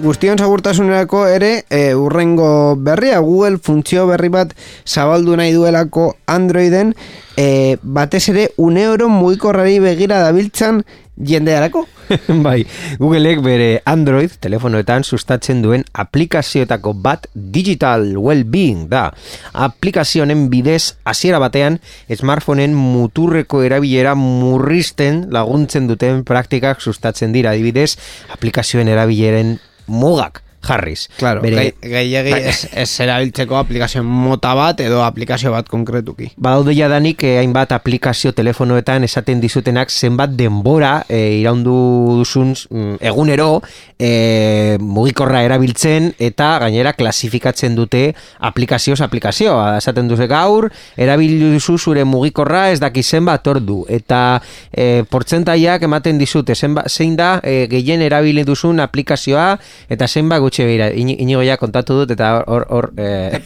Guztion 0.00 0.38
segurtasunerako 0.38 1.26
ere 1.28 1.64
e, 1.68 1.94
urrengo 1.94 2.76
berria 2.76 3.18
Google 3.20 3.58
funtzio 3.58 4.06
berri 4.08 4.28
bat 4.32 4.54
zabaldu 4.86 5.36
nahi 5.36 5.52
duelako 5.52 6.14
Androiden 6.26 6.94
e, 7.36 7.76
batez 7.82 8.28
ere 8.32 8.48
une 8.56 8.88
oro 8.88 9.08
mugikorrari 9.08 9.78
begira 9.80 10.20
dabiltzan 10.24 10.82
jendearako. 11.20 11.84
bai, 12.44 12.64
Googleek 12.98 13.42
bere 13.44 13.68
Android 13.84 14.32
telefonoetan 14.42 15.04
sustatzen 15.04 15.60
duen 15.62 15.84
aplikazioetako 15.92 16.94
bat 17.04 17.28
Digital 17.34 18.16
Wellbeing 18.16 18.88
da. 18.90 19.10
Aplikazionen 19.52 20.48
bidez 20.50 20.96
hasiera 21.04 21.38
batean 21.42 21.78
smartphoneen 22.08 22.74
muturreko 22.74 23.62
erabilera 23.66 24.16
murrizten 24.18 25.26
laguntzen 25.30 25.90
duten 25.90 26.24
praktikak 26.24 26.80
sustatzen 26.80 27.36
dira 27.36 27.52
adibidez 27.52 27.94
aplikazioen 28.32 28.88
erabileren 28.88 29.58
мулак. 29.90 30.42
Jarriz. 30.62 31.08
Claro, 31.18 31.40
Bere- 31.42 31.74
gehiagi 31.80 32.32
Bai. 32.34 32.42
ez, 32.48 32.68
ez 32.72 32.90
erabiltzeko 33.00 33.56
aplikazio 33.56 34.02
mota 34.04 34.54
bat 34.54 34.80
edo 34.80 35.02
aplikazio 35.04 35.52
bat 35.52 35.68
konkretuki. 35.68 36.30
Badaude 36.36 36.74
jadanik 36.76 37.22
eh, 37.24 37.38
hainbat 37.40 37.72
aplikazio 37.72 38.32
telefonoetan 38.36 39.04
esaten 39.04 39.40
dizutenak 39.40 39.90
zenbat 39.90 40.34
denbora 40.36 41.04
eh, 41.08 41.40
iraundu 41.40 41.74
duzun 42.20 42.52
mm, 42.54 42.98
egunero 43.00 43.62
eh, 43.98 44.76
mugikorra 44.80 45.42
erabiltzen 45.46 46.10
eta 46.18 46.50
gainera 46.64 46.92
klasifikatzen 46.92 47.76
dute 47.76 48.14
aplikazioz 48.38 49.00
aplikazioa. 49.00 49.76
Esaten 49.80 50.08
duzu 50.10 50.28
gaur, 50.30 50.68
erabili 50.96 51.38
duzu 51.40 51.78
zure 51.78 52.04
mugikorra 52.04 52.68
ez 52.70 52.80
daki 52.80 53.02
zenbat 53.02 53.46
ordu 53.48 53.84
eta 53.88 54.40
eh, 54.72 55.02
portzentaiak 55.08 55.82
ematen 55.88 56.18
dizute 56.20 56.54
zenba, 56.54 56.84
zein 56.88 57.16
da 57.16 57.38
eh, 57.42 57.66
gehien 57.70 58.02
erabili 58.02 58.44
duzun 58.44 58.80
aplikazioa 58.80 59.54
eta 59.88 60.08
zenbat 60.08 60.40
gutxi 60.50 60.66
begira. 60.68 60.90
Ini- 60.90 61.16
Inigoia 61.22 61.56
kontatu 61.62 62.02
dut 62.02 62.10
eta 62.18 62.34
hor... 62.44 62.66
hor 62.68 62.90
eh, 62.98 63.40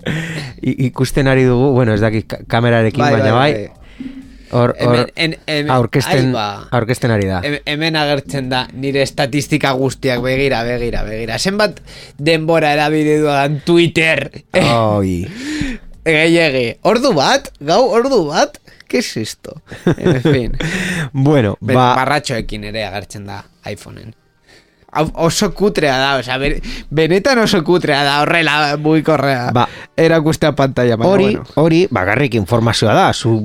ikusten 0.62 1.28
ari 1.28 1.44
dugu, 1.44 1.72
bueno, 1.76 1.92
ez 1.94 2.00
dakit 2.00 2.26
ka- 2.26 2.38
kamerarekin, 2.48 3.02
baina 3.04 3.32
bai, 3.36 3.68
hor, 4.50 4.72
hor, 4.72 4.74
Hemen, 4.80 5.10
en, 5.14 5.34
hemen, 5.46 5.70
aurkezten, 5.70 6.26
ahí 6.26 6.32
ba. 6.32 6.46
aurkezten 6.72 7.12
ari 7.14 7.26
da. 7.28 7.40
Hem- 7.44 7.60
Hemen 7.68 7.96
agertzen 8.00 8.48
da 8.48 8.62
nire 8.72 9.02
estatistika 9.04 9.72
guztiak 9.78 10.22
begira, 10.24 10.62
begira, 10.64 11.02
begira. 11.04 11.36
Zenbat 11.38 11.80
denbora 12.18 12.72
erabili 12.72 13.18
dudan 13.20 13.60
Twitter. 13.64 14.30
Oi. 14.56 15.26
Gehiegi. 16.08 16.78
Ordu 16.88 17.12
bat? 17.14 17.52
Gau 17.60 17.82
ordu 17.92 18.24
bat? 18.30 18.56
¿Qué 18.88 18.98
es 19.04 19.16
esto? 19.16 19.60
En 19.98 20.22
fin. 20.22 20.56
Bueno, 21.12 21.56
ba, 21.60 21.92
barratxoekin 22.00 22.64
ere 22.72 22.84
agertzen 22.88 23.26
da 23.28 23.44
iPhoneen. 23.68 24.14
Oso 25.14 25.52
kutrea 25.54 25.96
da, 25.98 26.16
osea, 26.18 26.38
benetan 26.90 27.38
oso 27.38 27.62
kutrea 27.64 28.02
da, 28.04 28.20
horrela 28.22 28.76
mugikorrea 28.76 29.50
Ba. 29.54 29.68
erakustea 29.96 30.52
pantalla. 30.56 30.96
hori, 30.96 31.24
bueno. 31.24 31.44
hori, 31.54 31.86
bagarrik 31.90 32.34
informazioa 32.34 32.94
da, 32.94 33.12
zu 33.12 33.36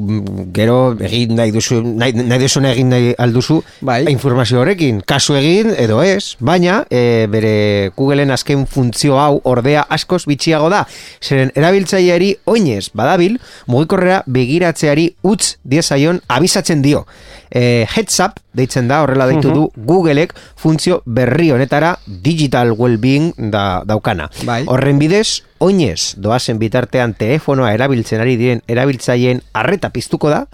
gero 0.54 0.96
egin 1.00 1.36
nahi 1.36 1.52
duzu, 1.52 1.82
nahi, 1.84 2.14
nahi 2.14 2.40
duzuna 2.42 2.72
egin 2.72 2.90
nahi 2.90 3.14
alduzu, 3.18 3.62
Bai. 3.82 4.06
informazio 4.10 4.62
horrekin, 4.62 5.02
kasu 5.06 5.36
egin 5.36 5.74
edo 5.78 6.02
ez, 6.04 6.36
baina 6.40 6.86
e, 6.90 7.28
bere 7.30 7.92
Googleen 7.96 8.32
azken 8.32 8.66
funtzio 8.66 9.20
hau 9.22 9.40
ordea 9.44 9.86
askoz 9.90 10.24
bitxiago 10.26 10.70
da, 10.74 10.86
zeren 11.22 11.52
erabiltzaileari 11.56 12.36
oinez 12.46 12.90
badabil, 12.94 13.38
mugikorrera 13.68 14.24
begiratzeari 14.26 15.12
utz 15.22 15.58
diezaion 15.64 16.22
abisatzen 16.28 16.82
dio. 16.82 17.06
E, 17.50 17.86
heads 17.86 18.20
up, 18.24 18.40
deitzen 18.56 18.88
da, 18.88 19.02
horrela 19.04 19.28
deitu 19.30 19.52
du 19.54 19.66
Googleek 19.76 20.34
funtzio 20.56 21.02
berri 21.06 21.52
honetara 21.52 21.96
digital 22.06 22.74
well-being 22.78 23.34
da, 23.52 23.84
daukana. 23.86 24.30
Bai. 24.48 24.64
Horren 24.72 25.00
bidez, 25.00 25.44
oinez 25.64 26.16
doazen 26.22 26.60
bitartean 26.62 27.16
telefonoa 27.20 27.74
erabiltzen 27.76 28.22
ari 28.24 28.36
diren 28.40 28.64
erabiltzaileen 28.68 29.42
arreta 29.54 29.92
piztuko 29.94 30.32
da, 30.34 30.46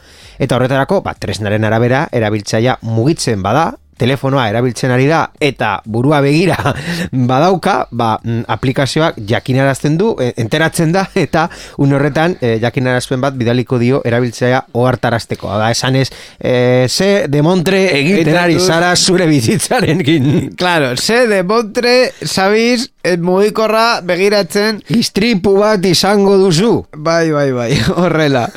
eta 0.41 0.57
horretarako, 0.57 1.01
ba, 1.05 1.15
tresnaren 1.17 1.65
arabera, 1.67 2.07
erabiltzaia 2.12 2.77
mugitzen 2.81 3.44
bada, 3.46 3.72
telefonoa 4.01 4.48
erabiltzen 4.50 4.94
ari 4.94 5.07
da 5.09 5.22
eta 5.40 5.75
burua 5.85 6.22
begira 6.25 6.57
badauka, 7.31 7.85
ba, 7.92 8.16
mm, 8.24 8.46
aplikazioak 8.51 9.22
jakinarazten 9.29 9.98
du, 10.00 10.16
e, 10.20 10.31
enteratzen 10.42 10.94
da 10.96 11.05
eta 11.25 11.48
un 11.81 11.94
horretan 11.98 12.37
e, 12.42 12.57
jakinarazpen 12.64 13.22
bat 13.22 13.37
bidaliko 13.37 13.79
dio 13.81 14.01
erabiltzaia 14.05 14.64
ohartarazteko. 14.74 15.51
Da 15.61 15.72
esanez, 15.74 16.07
e, 16.40 16.87
ze 16.90 17.27
demontre 17.31 17.83
egiten 17.92 18.22
Egiten 18.22 18.37
ari 18.37 18.59
zara 18.59 18.96
zure 18.96 19.27
bizitzarekin. 19.27 20.29
Claro, 20.61 20.96
se 20.98 21.27
de 21.27 21.42
Montre, 21.44 22.11
sabiz, 22.25 22.92
eh, 23.03 23.18
mugikorra 23.18 24.01
begiratzen, 24.05 24.81
Istripu 24.94 25.55
bat 25.59 25.85
izango 25.85 26.37
duzu. 26.37 26.85
bai, 26.96 27.31
bai, 27.31 27.51
bai, 27.51 27.72
horrela. 27.96 28.48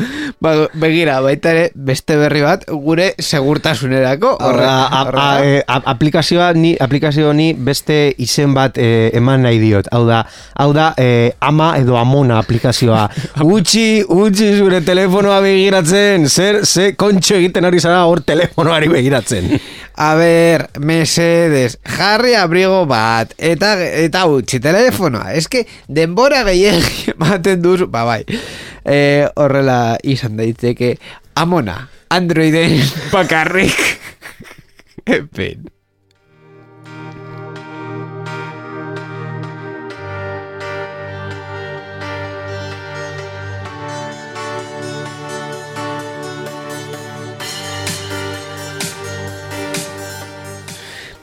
Ba, 0.40 0.68
begira, 0.74 1.20
baita 1.24 1.50
ere, 1.54 1.70
beste 1.74 2.16
berri 2.16 2.42
bat, 2.42 2.64
gure 2.68 3.14
segurtasunerako. 3.18 4.36
Horra, 4.40 4.70
a, 4.86 5.02
a, 5.02 5.33
e, 5.42 5.62
aplikazioa 5.66 6.52
ni 6.52 6.74
aplikazio 6.80 7.32
ni 7.32 7.52
beste 7.54 8.14
izen 8.22 8.54
bat 8.54 8.78
e, 8.78 9.10
eman 9.16 9.44
nahi 9.46 9.58
diot. 9.62 9.88
Hau 9.94 10.04
da, 10.06 10.22
hau 10.60 10.70
da 10.76 10.90
e, 10.98 11.32
ama 11.40 11.72
edo 11.80 11.96
amona 11.98 12.38
aplikazioa. 12.42 13.08
Utzi, 13.56 14.04
utzi 14.08 14.50
zure 14.58 14.80
telefonoa 14.84 15.40
begiratzen. 15.44 16.28
Zer, 16.28 16.62
ze 16.66 16.92
kontxo 16.98 17.38
egiten 17.40 17.64
ari 17.64 17.80
zara 17.80 18.04
hor 18.08 18.22
telefonoari 18.26 18.90
begiratzen. 18.92 19.50
A 19.94 20.14
ber, 20.18 20.68
mesedes, 20.82 21.78
jarri 21.96 22.34
abrigo 22.34 22.82
bat, 22.90 23.34
eta, 23.38 23.76
eta 23.78 24.24
utzi 24.26 24.58
telefonoa. 24.62 25.34
Que 25.50 25.66
denbora 25.88 26.42
gehiagi 26.48 27.10
ematen 27.14 27.62
duzu, 27.62 27.86
ba 27.90 28.04
bai, 28.08 28.22
e, 28.84 29.26
horrela 29.38 29.96
izan 30.02 30.38
daiteke, 30.40 30.96
amona, 31.38 31.84
androiden 32.10 32.80
bakarrik. 33.12 33.78
en 35.06 35.68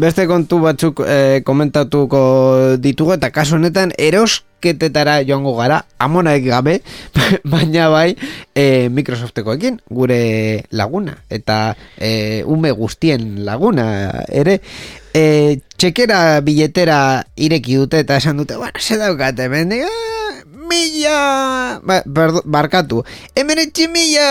Beste 0.01 0.23
kontu 0.25 0.57
batzuk 0.63 1.03
eh, 1.05 1.43
komentatuko 1.45 2.21
ditugu 2.81 3.13
eta 3.13 3.29
kasu 3.29 3.59
honetan 3.59 3.91
erosketetara 4.01 5.19
joango 5.27 5.53
gara 5.59 5.83
amonaek 6.01 6.47
gabe, 6.47 6.79
baina 7.53 7.91
bai 7.93 8.15
eh, 8.57 8.89
Microsoftekoekin 8.89 9.77
gure 9.93 10.17
laguna 10.73 11.19
eta 11.29 11.75
eh, 11.99 12.41
ume 12.49 12.73
guztien 12.73 13.43
laguna 13.45 13.85
ere. 14.41 14.57
Eh, 15.13 15.59
txekera 15.77 16.39
biletera 16.41 16.97
ireki 17.35 17.77
dute 17.83 18.01
eta 18.01 18.17
esan 18.17 18.41
dute, 18.41 18.57
bueno, 18.57 18.81
ze 18.81 18.97
daukate, 18.97 19.51
hemen, 19.51 19.75
ah, 19.85 20.20
mila. 20.71 21.79
Ba, 21.83 22.01
barkatu. 22.45 23.03
Emeretzi 23.35 23.89
mila 23.91 24.29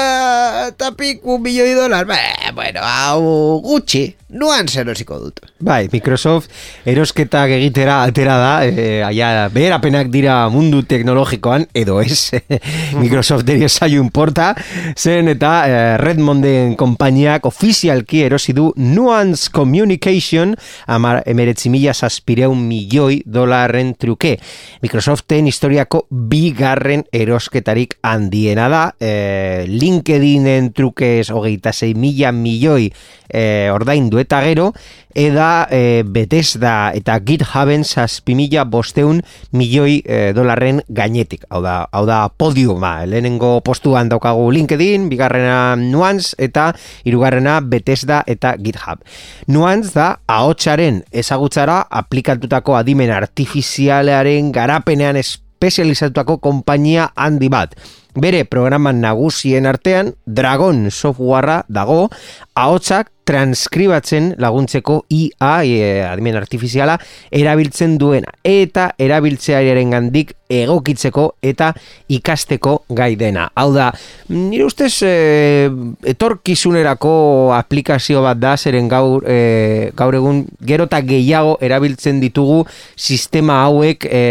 eta 0.70 0.94
piku 0.96 1.38
milioi 1.38 1.76
dolar. 1.76 2.08
Ba, 2.08 2.16
bueno, 2.56 2.80
hau 2.80 3.60
gutxi. 3.64 4.08
Nuan 4.30 4.68
zerosiko 4.70 5.16
dut. 5.18 5.40
Bai, 5.58 5.88
Microsoft 5.90 6.52
erosketak 6.86 7.50
egitera 7.56 7.96
atera 8.06 8.36
da, 8.38 8.50
e, 8.62 9.00
aia, 9.02 9.48
beherapenak 9.50 10.06
dira 10.12 10.44
mundu 10.54 10.84
teknologikoan, 10.86 11.66
edo 11.74 11.98
ez, 12.00 12.30
Microsoft 13.02 13.50
ere 13.50 13.66
zaio 13.68 13.98
importa, 13.98 14.52
zen 14.94 15.32
eta 15.34 15.50
e, 15.66 15.80
Redmonden 15.98 16.76
konpainiak 16.78 17.48
ofizialki 17.50 18.22
erosi 18.28 18.54
du 18.54 18.68
Nuance 18.78 19.50
Communication 19.50 20.54
amar 20.86 21.24
emeretzi 21.26 21.72
mila 21.74 21.94
zazpireun 21.94 22.62
milioi 22.70 23.24
dolarren 23.26 23.96
truke. 23.98 24.36
Microsoften 24.84 25.50
historiako 25.50 26.04
bigarren 26.30 27.04
erosketarik 27.12 27.96
handiena 28.06 28.68
da, 28.70 28.82
e, 29.00 29.66
LinkedInen 29.68 30.72
trukez 30.76 31.30
hogeita 31.34 31.72
zei 31.72 31.94
mila 31.98 32.30
milioi 32.32 32.90
e, 33.28 33.70
ordaindu 33.72 34.20
eta 34.22 34.40
gero, 34.44 34.70
eda 35.14 35.66
e, 35.70 36.02
Bethesda 36.06 36.92
eta 36.94 37.16
GitHuben 37.26 37.82
zazpi 37.84 38.36
mila 38.38 38.64
bosteun 38.64 39.22
milioi 39.56 40.00
e, 40.04 40.20
dolarren 40.36 40.82
gainetik. 40.88 41.46
Hau 41.50 41.62
da, 41.64 41.82
hau 41.90 42.04
da 42.06 42.22
podiuma, 42.30 43.00
lehenengo 43.10 43.58
postuan 43.66 44.10
daukagu 44.10 44.50
LinkedIn, 44.54 45.08
bigarrena 45.10 45.76
Nuance 45.80 46.36
eta 46.38 46.70
hirugarrena 47.04 47.60
Bethesda 47.60 48.22
eta 48.30 48.54
GitHub. 48.58 49.02
Nuance 49.50 49.94
da 49.96 50.12
ahotsaren 50.30 51.04
ezagutzara 51.10 51.82
aplikatutako 52.02 52.78
adimen 52.78 53.10
artifizialaren 53.14 54.52
garapenean 54.54 55.18
espezializatutako 55.60 56.38
konpainia 56.40 57.10
handi 57.20 57.50
bat. 57.52 57.74
Bere 58.16 58.46
programan 58.48 59.02
nagusien 59.04 59.68
artean 59.68 60.14
Dragon 60.26 60.88
softwarea 60.90 61.66
dago, 61.68 62.08
ahotsak 62.56 63.12
transkribatzen 63.28 64.32
laguntzeko 64.40 65.04
IA, 65.12 65.52
e, 65.62 66.00
adimen 66.08 66.40
artifiziala, 66.40 66.96
erabiltzen 67.30 67.98
duena. 68.00 68.32
Eta 68.42 68.94
erabiltzearen 68.98 69.92
gandik 69.92 70.32
egokitzeko 70.50 71.26
eta 71.42 71.70
ikasteko 72.10 72.80
gai 72.96 73.14
dena. 73.20 73.48
Hau 73.54 73.70
da, 73.74 73.90
nire 74.32 74.66
ustez 74.66 74.92
e, 75.06 75.68
etorkizunerako 76.12 77.12
aplikazio 77.56 78.24
bat 78.26 78.40
da, 78.40 78.56
zeren 78.58 78.88
gaur, 78.90 79.24
e, 79.28 79.90
gaur 79.96 80.18
egun 80.18 80.44
gerota 80.66 81.00
gehiago 81.06 81.56
erabiltzen 81.62 82.20
ditugu 82.22 82.64
sistema 82.96 83.62
hauek 83.66 84.06
e, 84.10 84.24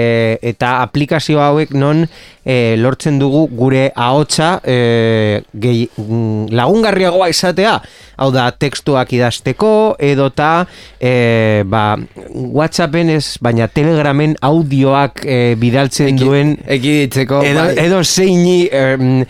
eta 0.51 0.79
aplikazio 0.83 1.41
hauek 1.43 1.73
non 1.77 2.05
e, 2.49 2.75
lortzen 2.77 3.19
dugu 3.19 3.45
gure 3.53 3.89
ahotsa 3.95 4.59
e, 4.63 5.41
gehi, 5.53 5.87
mm, 5.97 6.49
lagungarriagoa 6.55 7.29
izatea. 7.29 7.77
Hau 8.19 8.31
da, 8.35 8.49
tekstuak 8.51 9.13
idazteko, 9.15 9.95
edota 10.03 10.65
e, 10.99 11.63
ba, 11.69 11.95
Whatsappen 12.29 13.13
ez, 13.13 13.37
baina 13.43 13.69
Telegramen 13.71 14.35
audioak 14.43 15.23
e, 15.23 15.39
bidaltzen 15.59 16.08
duen 16.17 16.55
Ekiditzeko, 16.65 17.41
edo, 17.45 17.59
bai. 17.65 17.75
edo 17.85 18.03
zeini 18.03 18.67
em, 18.71 19.23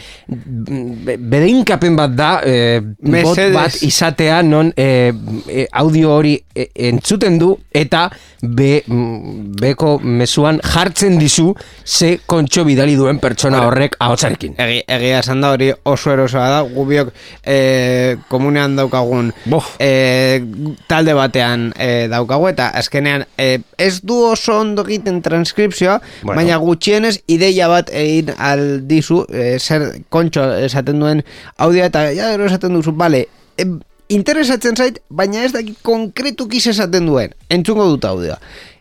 be- 1.06 1.18
bedeinkapen 1.18 1.96
bat 1.98 2.14
da 2.16 2.30
e, 2.46 2.80
bot 3.00 3.40
bat 3.54 3.76
izatea 3.86 4.42
non 4.44 4.72
e, 4.76 5.12
e, 5.48 5.68
audio 5.72 6.14
hori 6.16 6.36
e, 6.56 6.70
entzuten 6.90 7.38
du 7.42 7.52
eta 7.76 8.08
be, 8.42 8.84
mm, 8.86 9.56
beko 9.60 9.98
mezuan 10.04 10.60
jartzen 10.64 11.18
dizu 11.20 11.54
ze 11.86 12.20
kontxo 12.26 12.64
bidali 12.66 12.96
duen 12.96 13.20
pertsona 13.20 13.66
horrek 13.68 13.96
ahotsarekin. 14.00 14.56
Egi, 14.58 14.84
egia 14.88 15.20
esan 15.20 15.42
da 15.42 15.52
hori 15.56 15.72
oso 15.84 16.12
erosoa 16.14 16.48
da, 16.50 16.62
gubiok 16.64 17.12
e, 17.44 18.18
komunean 18.30 18.76
daukagun 18.78 19.32
Bof. 19.46 19.76
e, 19.80 20.40
talde 20.88 21.14
batean 21.18 21.70
e, 21.76 22.08
daukagu 22.12 22.48
eta 22.54 22.70
azkenean 22.80 23.26
e, 23.38 23.60
ez 23.78 24.00
du 24.04 24.22
oso 24.32 24.60
ondo 24.60 24.86
egiten 24.88 25.22
transkripzioa, 25.22 26.00
Bueno. 26.22 26.36
baina 26.40 26.58
gutxienez 26.70 27.18
ideia 27.28 27.68
bat 27.72 27.92
egin 27.92 28.32
aldizu 28.38 29.24
e, 29.30 29.52
zer 29.60 29.90
kontxo 30.14 30.46
esaten 30.70 31.02
duen 31.04 31.24
audioa 31.58 31.90
eta 31.92 32.08
ja 32.14 32.32
gero 32.34 32.50
esaten 32.50 32.78
duzu, 32.78 32.94
bale, 32.98 33.26
e, 33.58 33.68
interesatzen 34.10 34.78
zait, 34.78 35.00
baina 35.10 35.44
ez 35.46 35.54
daki 35.54 35.76
konkretuki 35.86 36.62
ze 36.62 36.74
esaten 36.74 37.10
duen, 37.10 37.36
entzungo 37.50 37.90
dut 37.92 38.06
audioa. 38.10 38.40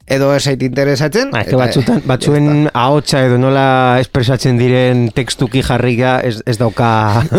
Edo 0.08 0.30
ez 0.34 0.42
zait 0.48 0.62
interesatzen. 0.62 1.30
Ba, 1.34 1.42
eta- 1.44 1.58
batzutan, 1.60 2.02
batzuen 2.08 2.68
ahotsa 2.72 3.22
edo 3.26 3.38
nola 3.40 3.98
espresatzen 4.00 4.58
diren 4.60 5.08
tekstuki 5.14 5.62
jarrika 5.66 6.18
ez, 6.24 6.38
ez 6.48 6.56
dauka 6.60 6.88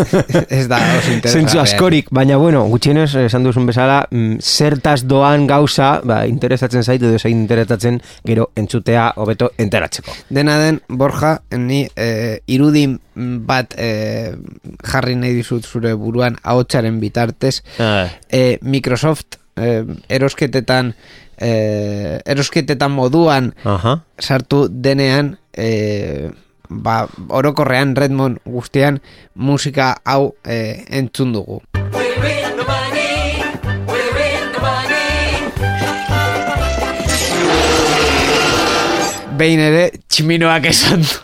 Ez 0.60 0.66
da 0.70 0.78
zentzu 1.26 1.60
askorik, 1.62 2.10
baina 2.14 2.38
bueno, 2.40 2.62
gutxienez 2.70 3.08
esan 3.24 3.44
duzun 3.46 3.66
bezala, 3.68 4.04
mm, 4.10 4.38
zertaz 4.40 5.02
doan 5.08 5.46
gauza, 5.50 6.00
ba, 6.06 6.22
interesatzen 6.30 6.84
zait 6.84 7.02
edo 7.02 7.18
zein 7.18 7.42
interesatzen 7.42 8.00
gero 8.26 8.50
entzutea 8.56 9.10
hobeto 9.16 9.50
enteratzeko. 9.58 10.14
Dena 10.30 10.58
den, 10.62 10.80
Borja, 10.88 11.40
ni 11.58 11.84
eh, 11.96 12.40
irudin 12.46 12.98
bat 13.46 13.74
eh, 13.76 14.32
jarri 14.86 15.16
nahi 15.18 15.34
dizut 15.40 15.66
zure 15.66 15.94
buruan 15.98 16.38
ahotsaren 16.42 17.00
bitartez. 17.02 17.60
Eh, 17.78 18.58
Microsoft 18.62 19.40
eh, 19.56 19.84
erosketetan 20.08 20.94
eh, 21.40 22.20
erosketetan 22.26 22.92
moduan 22.92 23.54
Aha. 23.64 23.98
sartu 24.20 24.68
denean 24.70 25.38
eh, 25.56 26.30
ba, 26.68 27.08
orokorrean 27.28 27.96
Redmond 27.96 28.44
guztian 28.44 29.00
musika 29.34 29.96
hau 30.04 30.36
eh, 30.44 30.84
entzun 30.88 31.34
dugu. 31.34 31.60
Behin 39.40 39.60
ere, 39.64 39.84
tximinoak 40.04 40.66
esan 40.68 41.00
du. 41.00 41.18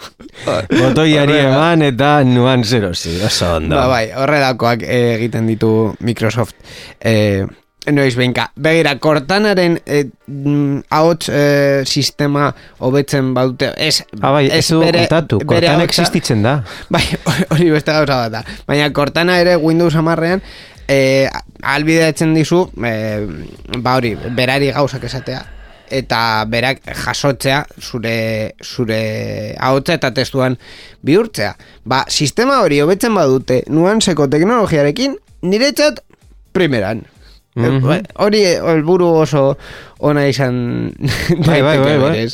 Botoiari 0.46 1.37
eman 1.42 1.83
eta 1.85 2.22
nuan 2.24 2.62
zero 2.64 2.94
zi, 2.94 3.18
oso 3.20 3.59
ondo. 3.59 3.76
Ba, 3.76 3.90
bai, 3.92 4.07
horrelakoak 4.16 4.87
egiten 4.88 5.50
ditu 5.50 5.92
Microsoft. 6.00 6.57
Eh, 7.00 7.44
noiz 7.92 8.14
behinka. 8.18 8.49
Begira, 8.57 8.96
Cortanaren 8.99 9.79
eh, 9.87 10.05
mm, 10.27 10.81
ahots 10.90 11.29
eh, 11.29 11.83
sistema 11.87 12.51
hobetzen 12.79 13.33
badute. 13.35 13.72
Ez, 13.77 14.03
Ah, 14.20 14.33
bai, 14.33 14.46
ez 14.51 14.66
du 14.68 14.81
kontatu, 14.83 15.40
kortan 15.44 15.77
ahotsa- 15.81 15.85
existitzen 15.90 16.42
da. 16.42 16.62
Bai, 16.94 17.03
hori 17.51 17.70
beste 17.70 17.92
gauza 17.92 18.16
bat 18.27 18.33
da. 18.33 18.44
Baina 18.66 18.92
Cortana 18.92 19.38
ere 19.40 19.57
Windows 19.57 19.94
hamarrean 19.94 20.42
eh, 20.88 21.29
albideatzen 21.62 22.35
dizu 22.35 22.64
eh, 22.85 23.27
ba 23.83 23.96
hori, 23.99 24.14
berari 24.37 24.72
gauzak 24.75 25.05
esatea 25.09 25.44
eta 25.87 26.42
berak 26.51 26.81
jasotzea 27.05 27.61
zure 27.79 28.55
zure 28.64 29.55
ahotsa 29.62 29.94
eta 29.94 30.11
testuan 30.14 30.57
bihurtzea. 31.07 31.53
Ba, 31.87 32.01
sistema 32.11 32.57
hori 32.64 32.81
hobetzen 32.83 33.14
badute 33.14 33.61
nuanseko 33.70 34.27
teknologiarekin 34.33 35.14
niretzat 35.46 36.01
primeran. 36.53 37.05
Mhm. 37.57 37.90
Eh, 37.92 38.03
Hori 38.21 38.45
helburu 38.45 39.07
oso 39.23 39.57
ona 39.99 40.27
izan 40.29 40.92
Bai, 41.47 41.62
bai, 41.62 41.79
bai, 41.79 41.99
bai. 41.99 42.27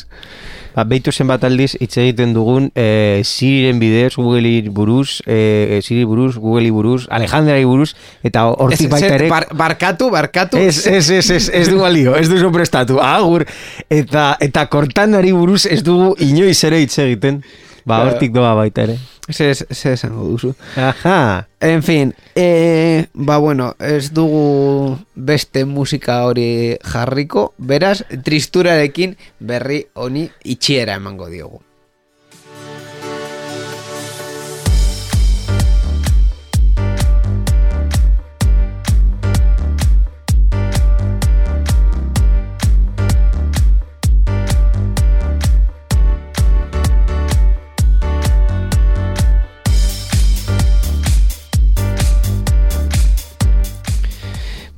Ba, 0.73 0.83
beitu 0.89 1.11
zenbat 1.13 1.43
aldiz 1.45 1.75
hitz 1.77 1.99
egiten 2.01 2.31
dugun 2.33 2.71
e, 2.73 3.21
Siriren 3.23 3.77
bidez, 3.77 4.15
Google'i 4.17 4.63
buruz, 4.73 5.19
e, 5.29 5.77
Siri 5.85 6.01
buruz, 6.09 6.33
Google'i 6.41 6.71
buruz, 6.73 7.03
Alejandrari 7.13 7.63
buruz, 7.69 7.91
eta 8.25 8.47
hortik 8.49 8.89
baita 8.89 9.11
ere... 9.19 9.27
bar- 9.29 9.51
barkatu, 9.53 10.09
barkatu. 10.09 10.57
Ez, 10.57 10.87
ez, 10.89 11.11
ez, 11.13 11.29
ez, 11.29 11.49
ez 11.53 11.67
du 11.69 11.77
balio, 11.77 12.15
ez 12.17 12.25
duzu 12.27 12.49
prestatu, 12.51 12.97
agur, 13.05 13.45
eta, 13.87 14.31
eta 14.41 14.65
kortanari 14.73 15.29
buruz 15.37 15.67
ez 15.69 15.83
dugu 15.85 16.15
inoiz 16.25 16.57
ere 16.65 16.81
hitz 16.81 16.97
egiten, 17.05 17.43
ba, 17.85 17.97
Claro. 18.01 18.11
hortik 18.11 18.31
doa 18.31 18.53
baita 18.55 18.83
ere. 18.83 18.97
Ze, 19.31 19.53
ze 19.55 19.93
esango 19.93 20.23
duzu. 20.27 20.53
Aha, 20.75 21.47
En 21.61 21.81
fin, 21.83 22.13
e, 22.35 23.07
ba 23.13 23.37
bueno, 23.37 23.75
ez 23.79 24.11
dugu 24.11 24.97
beste 25.15 25.63
musika 25.65 26.25
hori 26.25 26.77
jarriko, 26.83 27.53
beraz, 27.57 28.03
tristurarekin 28.23 29.15
berri 29.39 29.85
honi 29.93 30.29
itxiera 30.43 30.95
emango 30.99 31.29
diogu. 31.29 31.61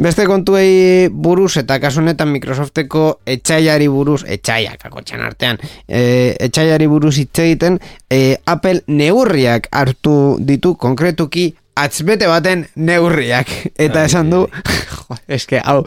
Beste 0.06 0.28
kontuei 0.30 1.08
buruz 1.10 1.56
eta 1.58 1.80
kasu 1.82 2.04
honetan 2.04 2.30
Microsofteko 2.30 3.06
etxaiari 3.26 3.88
buruz, 3.90 4.20
etxaiak 4.36 4.84
akotxan 4.86 5.24
artean, 5.26 5.58
e, 5.90 6.36
etxaiari 6.46 6.86
buruz 6.86 7.16
hitz 7.18 7.40
egiten, 7.42 7.80
e, 8.06 8.36
Apple 8.46 8.84
neurriak 8.86 9.66
hartu 9.74 10.36
ditu 10.38 10.76
konkretuki 10.78 11.48
atzbete 11.74 12.30
baten 12.30 12.68
neurriak. 12.78 13.50
Eta 13.88 14.04
esan 14.06 14.30
du, 14.30 14.44
jo, 14.92 15.18
eske 15.26 15.64
hau 15.66 15.80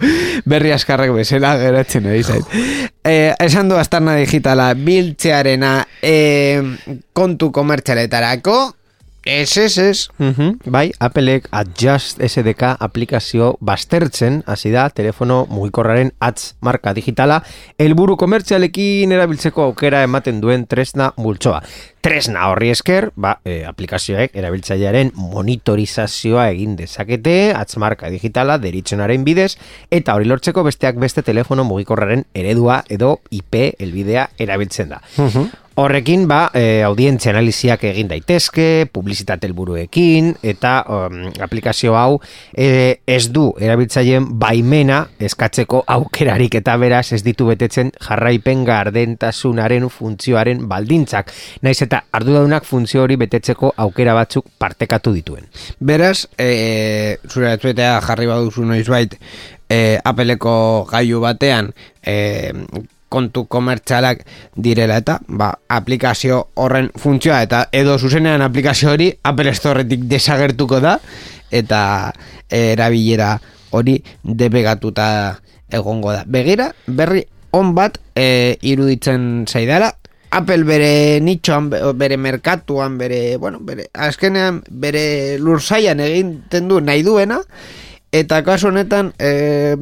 berri 0.50 0.74
askarrak 0.74 1.14
bezala 1.14 1.54
geratzen 1.62 2.10
ari 2.10 2.26
zait. 2.26 2.58
E, 3.06 3.36
esan 3.46 3.70
du 3.70 3.78
astarna 3.78 4.16
digitala 4.18 4.72
biltzearena 4.74 5.76
e, 6.02 6.58
kontu 7.14 7.52
komertxaletarako, 7.54 8.58
ez 9.24 9.56
ez 9.58 9.78
ez, 9.78 10.08
Mhm, 10.18 10.70
bai, 10.70 10.92
Appleek 10.98 11.48
Adjust 11.50 12.20
SDK 12.22 12.76
aplikazio 12.78 13.56
baztertzen, 13.60 14.42
hasi 14.46 14.70
da, 14.70 14.88
telefono 14.90 15.46
mugikorraren 15.50 16.12
atz 16.18 16.54
marka 16.60 16.94
digitala, 16.94 17.42
helburu 17.78 18.16
komertzialekin 18.16 19.12
erabiltzeko 19.12 19.62
aukera 19.62 20.02
ematen 20.02 20.40
duen 20.40 20.66
tresna 20.66 21.12
multsoa. 21.16 21.62
Tresna 22.00 22.48
horri 22.48 22.70
esker, 22.70 23.10
ba, 23.16 23.40
e, 23.44 23.64
aplikazioek 23.66 24.34
erabiltzailearen 24.38 25.12
monitorizazioa 25.14 26.48
egin 26.50 26.76
dezakete, 26.76 27.52
atz 27.54 27.76
marka 27.76 28.08
digitala 28.10 28.58
deritzenaren 28.58 29.24
bidez, 29.24 29.56
eta 29.90 30.14
hori 30.14 30.24
lortzeko 30.24 30.62
besteak 30.64 30.96
beste 30.96 31.22
telefono 31.22 31.64
mugikorraren 31.64 32.24
eredua 32.34 32.84
edo 32.88 33.18
IP 33.30 33.74
helbidea 33.78 34.30
erabiltzen 34.38 34.88
da. 34.88 35.02
Horrekin, 35.78 36.24
ba, 36.26 36.48
e, 36.58 36.82
audientzia 36.82 37.30
analiziak 37.30 37.84
egin 37.86 38.08
daitezke, 38.10 38.88
publizitate 38.90 39.46
helburuekin 39.46 40.32
eta 40.42 40.72
um, 40.90 41.20
aplikazio 41.38 41.94
hau 41.94 42.16
e, 42.50 42.98
ez 43.06 43.28
du 43.30 43.44
erabiltzaileen 43.62 44.26
baimena 44.42 45.04
eskatzeko 45.28 45.84
aukerarik 45.94 46.56
eta 46.58 46.74
beraz 46.82 47.12
ez 47.14 47.20
ditu 47.22 47.46
betetzen 47.52 47.94
jarraipen 48.08 48.66
gardentasunaren 48.66 49.86
funtzioaren 49.86 50.66
baldintzak. 50.66 51.30
Naiz 51.62 51.78
eta 51.86 52.02
arduradunak 52.10 52.66
funtzio 52.66 53.06
hori 53.06 53.14
betetzeko 53.22 53.70
aukera 53.86 54.18
batzuk 54.18 54.50
partekatu 54.58 55.14
dituen. 55.14 55.46
Beraz, 55.78 56.26
e, 56.34 57.22
zure 57.30 57.54
atzuetea 57.54 58.00
jarri 58.10 58.26
baduzu 58.26 58.66
noizbait 58.66 59.14
e, 59.70 60.00
Appleko 60.02 60.58
gailu 60.90 61.22
batean 61.22 61.70
e, 62.02 62.18
kontu 63.08 63.46
komertzialak 63.48 64.24
direla 64.56 64.98
eta 65.00 65.18
ba, 65.28 65.52
aplikazio 65.68 66.48
horren 66.54 66.90
funtzioa 66.96 67.42
eta 67.46 67.64
edo 67.72 67.98
zuzenean 67.98 68.42
aplikazio 68.42 68.92
hori 68.92 69.10
Apple 69.22 69.54
Storetik 69.54 70.04
desagertuko 70.10 70.80
da 70.84 70.98
eta 71.50 72.12
erabilera 72.50 73.38
hori 73.70 73.98
debegatuta 74.22 75.38
egongo 75.70 76.12
da. 76.12 76.24
Begira, 76.26 76.70
berri 76.86 77.24
on 77.52 77.74
bat 77.76 77.98
e, 78.16 78.56
iruditzen 78.62 79.46
zaidara, 79.48 79.92
Apple 80.30 80.64
bere 80.68 81.20
nitxoan, 81.24 81.70
be- 81.72 81.80
bere 81.96 82.18
merkatuan, 82.20 82.98
bere, 83.00 83.36
bueno, 83.40 83.60
bere, 83.64 83.86
azkenean, 83.94 84.62
bere 84.68 85.38
lursaian 85.40 86.00
egiten 86.04 86.68
du 86.68 86.80
nahi 86.84 87.02
duena, 87.02 87.40
eta 88.12 88.40
kasu 88.44 88.70
honetan 88.70 89.10
e, 89.20 89.76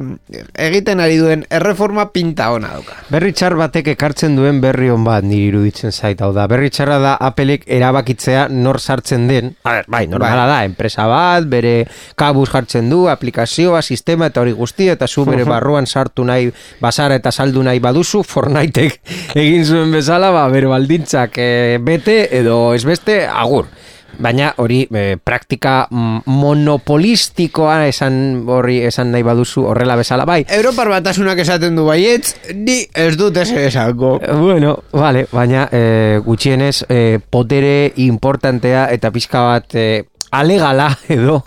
egiten 0.59 0.99
ari 0.99 1.15
duen 1.19 1.45
erreforma 1.53 2.09
pinta 2.11 2.49
ona 2.51 2.73
dauka. 2.75 2.97
Berri 3.11 3.31
txar 3.31 3.55
batek 3.59 3.93
ekartzen 3.93 4.35
duen 4.35 4.59
berri 4.63 4.89
on 4.91 5.05
bat 5.07 5.23
niri 5.23 5.47
iruditzen 5.51 5.95
zait 5.95 6.21
hau 6.21 6.33
da. 6.35 6.47
Berri 6.51 6.69
txarra 6.73 6.97
da 7.03 7.13
Applek 7.27 7.63
erabakitzea 7.71 8.47
nor 8.51 8.81
sartzen 8.81 9.27
den. 9.31 9.53
A 9.63 9.77
ber, 9.77 9.87
bai, 9.87 10.03
normala 10.11 10.45
da, 10.49 10.59
enpresa 10.67 11.07
bat, 11.07 11.47
bere 11.47 11.87
kabuz 12.19 12.49
jartzen 12.51 12.91
du, 12.91 13.05
aplikazioa, 13.11 13.81
sistema 13.81 14.27
eta 14.27 14.43
hori 14.43 14.55
guztia, 14.57 14.97
eta 14.97 15.07
zu 15.07 15.25
bere 15.27 15.47
barruan 15.47 15.87
sartu 15.87 16.27
nahi, 16.27 16.51
basara 16.83 17.15
eta 17.15 17.31
saldu 17.31 17.63
nahi 17.63 17.79
baduzu, 17.83 18.23
Fortniteek 18.27 18.99
egin 19.41 19.65
zuen 19.65 19.95
bezala, 19.95 20.33
ba, 20.35 20.47
bere 20.51 20.67
baldintzak 20.71 21.39
eh, 21.39 21.77
bete 21.81 22.25
edo 22.41 22.73
ez 22.75 22.83
beste, 22.87 23.21
agur. 23.27 23.71
Baina 24.19 24.53
hori 24.57 24.81
eh, 24.89 25.17
praktika 25.23 25.87
mm, 25.89 26.23
monopolistikoa 26.25 27.85
esan 27.87 28.43
horri 28.49 28.79
esan 28.87 29.11
nahi 29.13 29.25
baduzu 29.27 29.65
horrela 29.69 29.95
bezala 29.99 30.25
bai. 30.25 30.43
Europar 30.49 30.89
batasunak 30.89 31.39
esaten 31.43 31.75
du 31.77 31.85
baietz, 31.87 32.33
ni 32.55 32.79
ez 32.95 33.15
dut 33.17 33.37
ez 33.37 33.49
esango. 33.51 34.17
Eh, 34.21 34.33
Bueno, 34.37 34.77
vale, 34.93 35.25
baina 35.31 35.67
e, 35.71 36.19
gutxienez 36.23 36.85
e, 36.89 37.19
potere 37.29 37.91
importantea 37.97 38.87
eta 38.93 39.11
pixka 39.11 39.41
bat 39.43 39.75
e, 39.75 40.05
alegala 40.31 40.89
edo 41.09 41.41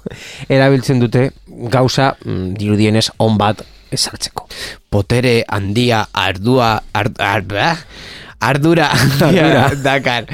erabiltzen 0.48 1.00
dute 1.00 1.30
gauza 1.46 2.14
mm, 2.24 2.52
dirudienez 2.58 3.08
on 3.18 3.38
bat 3.40 3.64
ezartzeko. 3.90 4.46
Potere 4.90 5.40
handia 5.48 6.04
ardua, 6.12 6.76
ard, 6.92 7.18
ard, 7.18 7.52
ardura 8.40 8.90
handia 8.94 9.70
dakar. 9.84 10.26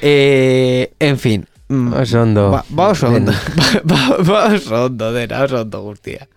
Eh, 0.00 0.90
en 1.00 1.18
fin, 1.18 1.46
mm, 1.68 1.92
Oso 1.92 2.22
ondo. 2.22 2.50
Ba, 2.50 2.64
ba 2.68 2.88
oso 2.88 3.08
ondo. 3.08 3.32
Ba, 3.84 3.98
ba, 4.18 4.22
ba 4.24 4.54
oso 4.54 4.84
ondo 4.86 5.12
dena, 5.12 5.44
oso 5.44 5.60
ondo 5.60 5.82
guztia. 5.82 6.28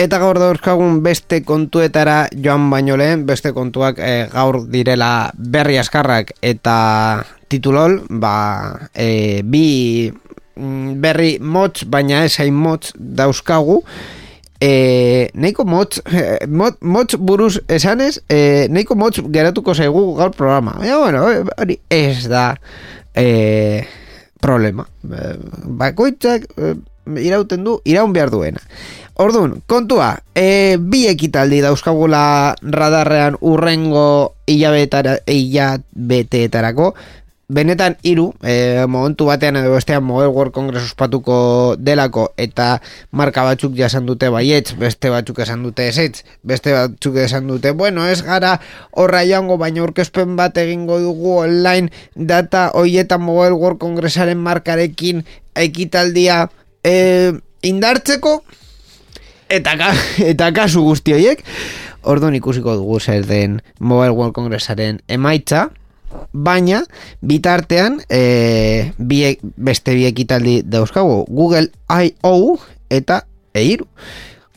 Eta 0.00 0.16
gaur 0.16 0.38
dauzkagun 0.40 1.02
beste 1.04 1.42
kontuetara 1.44 2.30
joan 2.32 2.70
baino 2.72 2.94
lehen, 2.96 3.26
beste 3.28 3.50
kontuak 3.52 3.98
eh, 4.00 4.30
gaur 4.32 4.62
direla 4.72 5.28
berri 5.36 5.76
askarrak 5.76 6.32
eta 6.40 6.76
titulol, 7.52 7.98
ba, 8.08 8.32
eh, 8.94 9.42
bi 9.44 10.08
berri 11.00 11.38
motz, 11.40 11.84
baina 11.84 12.24
ez 12.24 12.36
hain 12.40 12.54
motz 12.54 12.92
dauzkagu, 12.96 13.82
e, 14.60 15.30
nahiko 15.34 15.64
motz, 15.64 16.00
eh, 16.12 16.46
mot, 16.46 16.76
motz 16.80 17.16
buruz 17.16 17.60
esanez, 17.68 18.20
e, 18.28 18.68
nahiko 18.70 18.94
motz 18.94 19.20
geratuko 19.32 19.74
zaigu 19.74 20.14
gaur 20.18 20.30
programa. 20.36 20.76
Baina, 20.78 20.98
bueno, 20.98 21.30
eh, 21.30 21.44
hori 21.56 21.80
ez 21.88 22.28
da 22.28 22.54
e, 23.14 23.84
problema. 24.40 24.86
Eh, 25.10 25.36
Bakoitzak 25.80 26.44
eh, 26.56 26.74
irauten 27.20 27.64
du, 27.64 27.80
iraun 27.84 28.12
behar 28.12 28.30
duena. 28.30 28.60
Orduan, 29.20 29.58
kontua, 29.68 30.14
e, 30.32 30.78
bi 30.80 31.04
ekitaldi 31.10 31.60
dauzkagula 31.60 32.54
radarrean 32.62 33.36
urrengo 33.44 34.32
hilabeteetarako, 34.48 36.94
benetan 37.50 37.96
hiru 38.06 38.30
e, 38.46 38.86
momentu 38.86 39.26
batean 39.26 39.58
edo 39.58 39.72
bestean 39.74 40.04
Mobile 40.06 40.30
World 40.30 40.54
Congress 40.54 40.92
ospatuko 40.92 41.74
delako 41.78 42.28
eta 42.38 42.78
marka 43.10 43.42
batzuk 43.42 43.74
jasan 43.74 44.06
dute 44.06 44.30
baietz, 44.30 44.76
beste 44.78 45.10
batzuk 45.10 45.42
esan 45.42 45.64
dute 45.66 45.88
ezetz, 45.90 46.22
beste 46.46 46.72
batzuk 46.76 47.18
esan 47.18 47.50
dute 47.50 47.74
bueno, 47.74 48.06
ez 48.06 48.22
gara 48.22 48.54
horra 48.92 49.24
joango 49.26 49.58
baina 49.58 49.82
aurkezpen 49.82 50.36
bat 50.38 50.56
egingo 50.62 51.00
dugu 51.02 51.40
online 51.42 51.90
data 52.14 52.68
hoietan 52.78 53.24
Mobile 53.26 53.58
World 53.58 53.82
Congressaren 53.82 54.38
markarekin 54.38 55.24
ekitaldia 55.58 56.46
e, 56.86 57.34
indartzeko 57.66 58.38
eta, 59.50 59.74
ka, 59.74 59.90
eta 60.32 60.52
kasu 60.54 60.86
guzti 60.86 61.18
horiek. 61.18 61.42
Orduan 62.06 62.32
ikusiko 62.38 62.78
dugu 62.78 62.96
zer 63.00 63.26
den 63.28 63.58
Mobile 63.78 64.14
World 64.14 64.38
Congressaren 64.38 65.02
emaitza 65.10 65.68
baina 66.32 66.84
bitartean 67.20 68.00
e, 68.08 68.92
bi, 68.98 69.38
beste 69.56 69.94
bi 69.94 70.06
ekitaldi 70.06 70.60
dauzkagu 70.64 71.24
Google 71.28 71.70
I.O. 71.88 72.58
eta 72.90 73.24
eiru 73.54 73.88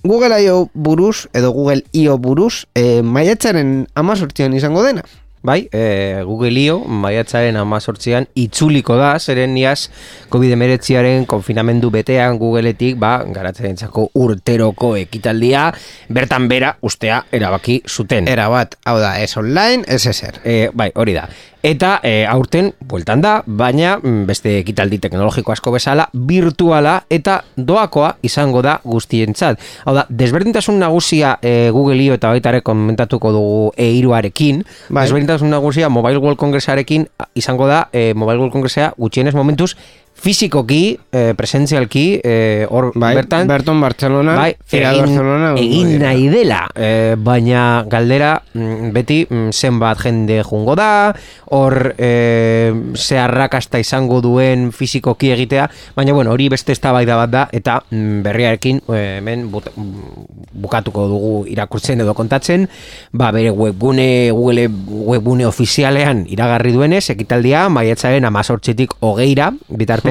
Google 0.03 0.41
I.O. 0.43 0.69
buruz 0.73 1.27
edo 1.33 1.51
Google 1.51 1.83
I.O. 1.91 2.17
buruz 2.17 2.65
e, 2.75 3.01
maiatzaren 3.01 3.87
amazortzian 3.95 4.53
izango 4.53 4.83
dena 4.83 5.03
Bai, 5.43 5.67
e, 5.73 6.23
Google 6.23 6.55
io, 6.61 6.77
maiatzaren 6.87 7.57
amazortzian, 7.59 8.29
itzuliko 8.39 8.95
da, 8.95 9.09
zeren 9.19 9.51
niaz, 9.51 9.89
COVID-19aren 10.31 11.25
konfinamendu 11.27 11.89
betean 11.91 12.39
Googleetik, 12.39 12.95
ba, 12.95 13.17
garatzen 13.27 13.75
urteroko 14.15 14.95
ekitaldia, 14.95 15.65
bertan 16.07 16.47
bera, 16.47 16.77
ustea, 16.79 17.25
erabaki 17.29 17.81
zuten. 17.85 18.31
Era 18.31 18.47
bat, 18.47 18.79
hau 18.85 18.95
da, 19.03 19.17
ez 19.19 19.35
online, 19.35 19.83
ez 19.87 20.05
ezer 20.07 20.39
E, 20.45 20.69
bai, 20.71 20.93
hori 20.95 21.19
da. 21.19 21.27
Eta 21.63 22.01
e, 22.03 22.25
aurten, 22.27 22.73
bueltan 22.83 23.21
da, 23.23 23.37
baina 23.47 23.93
mm, 23.95 24.25
beste 24.27 24.57
ekitaldi 24.59 24.97
teknologiko 24.99 25.53
asko 25.53 25.71
bezala, 25.71 26.09
virtuala 26.11 26.97
eta 27.07 27.37
doakoa 27.55 28.17
izango 28.27 28.59
da 28.65 28.73
guztientzat. 28.83 29.63
Hau 29.87 29.93
da, 29.95 30.03
desberdintasun 30.09 30.75
nagusia 30.83 31.37
e, 31.39 31.71
Google 31.71 32.09
eta 32.11 32.33
baitare 32.35 32.59
komentatuko 32.67 33.31
dugu 33.31 33.71
E-iruarekin, 33.79 34.59
Bai. 34.89 35.05
desberdintasun 35.05 35.55
nagusia 35.55 35.87
Mobile 35.87 36.19
World 36.19 36.41
Congressarekin 36.41 37.07
izango 37.33 37.71
da, 37.71 37.87
e, 37.93 38.11
Mobile 38.13 38.43
World 38.43 38.51
Congressa 38.51 38.91
gutxienez 38.97 39.33
momentuz, 39.33 39.77
fizikoki, 40.23 40.97
e, 41.11 41.33
presentzialki, 41.35 42.21
e, 42.23 42.65
hor 42.71 42.93
bai, 42.95 43.11
bertan, 43.17 43.47
Berton 43.47 43.81
Barcelona 43.83 44.37
bai, 44.37 44.53
egin, 44.71 45.01
Barcelona 45.01 45.49
egin 45.59 45.73
egongo 45.73 45.89
dira. 45.89 46.05
nahi 46.05 46.29
dela, 46.31 46.59
e, 46.71 46.89
baina 47.19 47.63
galdera 47.91 48.31
mm, 48.53 48.91
beti 48.95 49.17
mm, 49.27 49.51
zenbat 49.51 49.99
jende 50.05 50.39
jungo 50.47 50.77
da, 50.79 51.11
hor 51.51 51.93
e, 51.97 52.71
ze 52.95 53.19
arrakasta 53.19 53.81
izango 53.83 54.21
duen 54.23 54.71
fizikoki 54.71 55.33
egitea, 55.35 55.67
baina 55.97 56.15
bueno, 56.15 56.31
hori 56.31 56.47
beste 56.53 56.71
eztabaida 56.71 57.19
bat 57.19 57.33
da 57.33 57.43
eta 57.51 57.81
mm, 57.89 58.23
berriarekin 58.23 58.79
e, 58.87 59.01
hemen 59.17 59.49
bukatuko 59.51 61.07
dugu 61.11 61.33
irakurtzen 61.51 61.99
edo 61.99 62.15
kontatzen, 62.15 62.69
ba 63.11 63.33
bere 63.35 63.51
webgune 63.51 64.31
Google 64.31 64.69
webgune 65.11 65.45
ofizialean 65.51 66.23
iragarri 66.31 66.71
duenez, 66.71 67.03
ekitaldia 67.11 67.67
maiatzaren 67.67 68.23
18tik 68.23 68.95
hogeira 69.03 69.51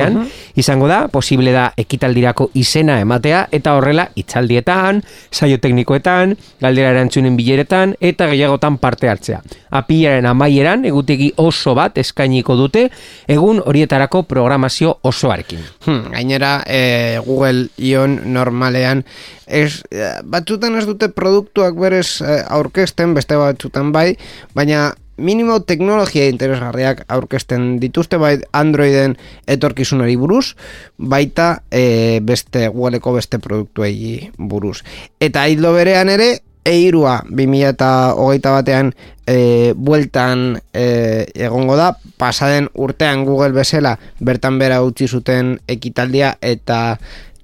bitartean 0.02 0.30
izango 0.54 0.88
da, 0.88 1.08
posible 1.08 1.52
da 1.52 1.70
ekitaldirako 1.76 2.50
izena 2.58 2.98
ematea 3.00 3.46
eta 3.52 3.74
horrela 3.76 4.06
itzaldietan, 4.16 5.00
saio 5.32 5.58
teknikoetan, 5.62 6.34
galdera 6.60 6.92
erantzunen 6.92 7.36
bileretan 7.36 7.94
eta 8.00 8.28
gehiagotan 8.30 8.78
parte 8.82 9.08
hartzea. 9.08 9.40
Apilaren 9.70 10.26
amaieran 10.28 10.84
egutegi 10.88 11.32
oso 11.40 11.74
bat 11.74 11.96
eskainiko 11.98 12.56
dute 12.56 12.88
egun 13.28 13.62
horietarako 13.64 14.24
programazio 14.28 14.98
osoarekin. 15.02 15.62
Hmm, 15.86 16.10
gainera, 16.12 16.58
e, 16.66 17.18
Google 17.24 17.68
Ion 17.78 18.20
normalean 18.32 19.04
ez, 19.46 19.82
eh, 19.90 20.18
batzutan 20.24 20.76
ez 20.78 20.86
dute 20.88 21.08
produktuak 21.12 21.76
berez 21.78 22.20
eh, 22.24 22.42
aurkezten, 22.48 23.14
beste 23.14 23.36
batzutan 23.36 23.92
bai, 23.92 24.16
baina 24.56 24.92
minimo 25.16 25.60
teknologia 25.62 26.28
interesgarriak 26.28 27.04
aurkezten 27.08 27.76
dituzte 27.80 28.18
bai 28.18 28.38
Androiden 28.52 29.16
etorkizunari 29.46 30.16
buruz, 30.16 30.54
baita 30.96 31.62
e, 31.70 32.20
beste 32.22 32.68
Googleko 32.68 33.12
beste 33.18 33.38
produktuei 33.38 34.30
buruz. 34.38 34.82
Eta 35.20 35.46
hildo 35.48 35.74
berean 35.76 36.08
ere, 36.12 36.42
eirua 36.64 37.22
2008 37.28 38.52
batean 38.54 38.92
e, 39.26 39.74
bueltan 39.76 40.60
e, 40.72 41.26
egongo 41.34 41.76
da, 41.76 41.92
pasaden 42.18 42.68
urtean 42.74 43.24
Google 43.26 43.52
bezala 43.56 43.96
bertan 44.20 44.58
bera 44.58 44.82
utzi 44.82 45.08
zuten 45.08 45.56
ekitaldia 45.68 46.36
eta 46.40 46.98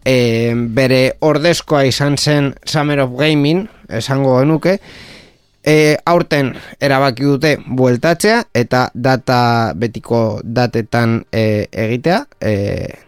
e, 0.05 0.55
bere 0.55 1.19
ordezkoa 1.21 1.85
izan 1.89 2.17
zen 2.17 2.55
Summer 2.65 3.01
of 3.05 3.17
Gaming, 3.19 3.67
esango 3.89 4.39
genuke, 4.39 4.79
e, 5.69 5.97
aurten 6.09 6.55
erabaki 6.81 7.27
dute 7.29 7.55
bueltatzea 7.81 8.43
eta 8.57 8.89
data 8.95 9.41
betiko 9.77 10.41
datetan 10.45 11.21
e, 11.33 11.69
egitea, 11.73 12.23
e, 12.41 12.55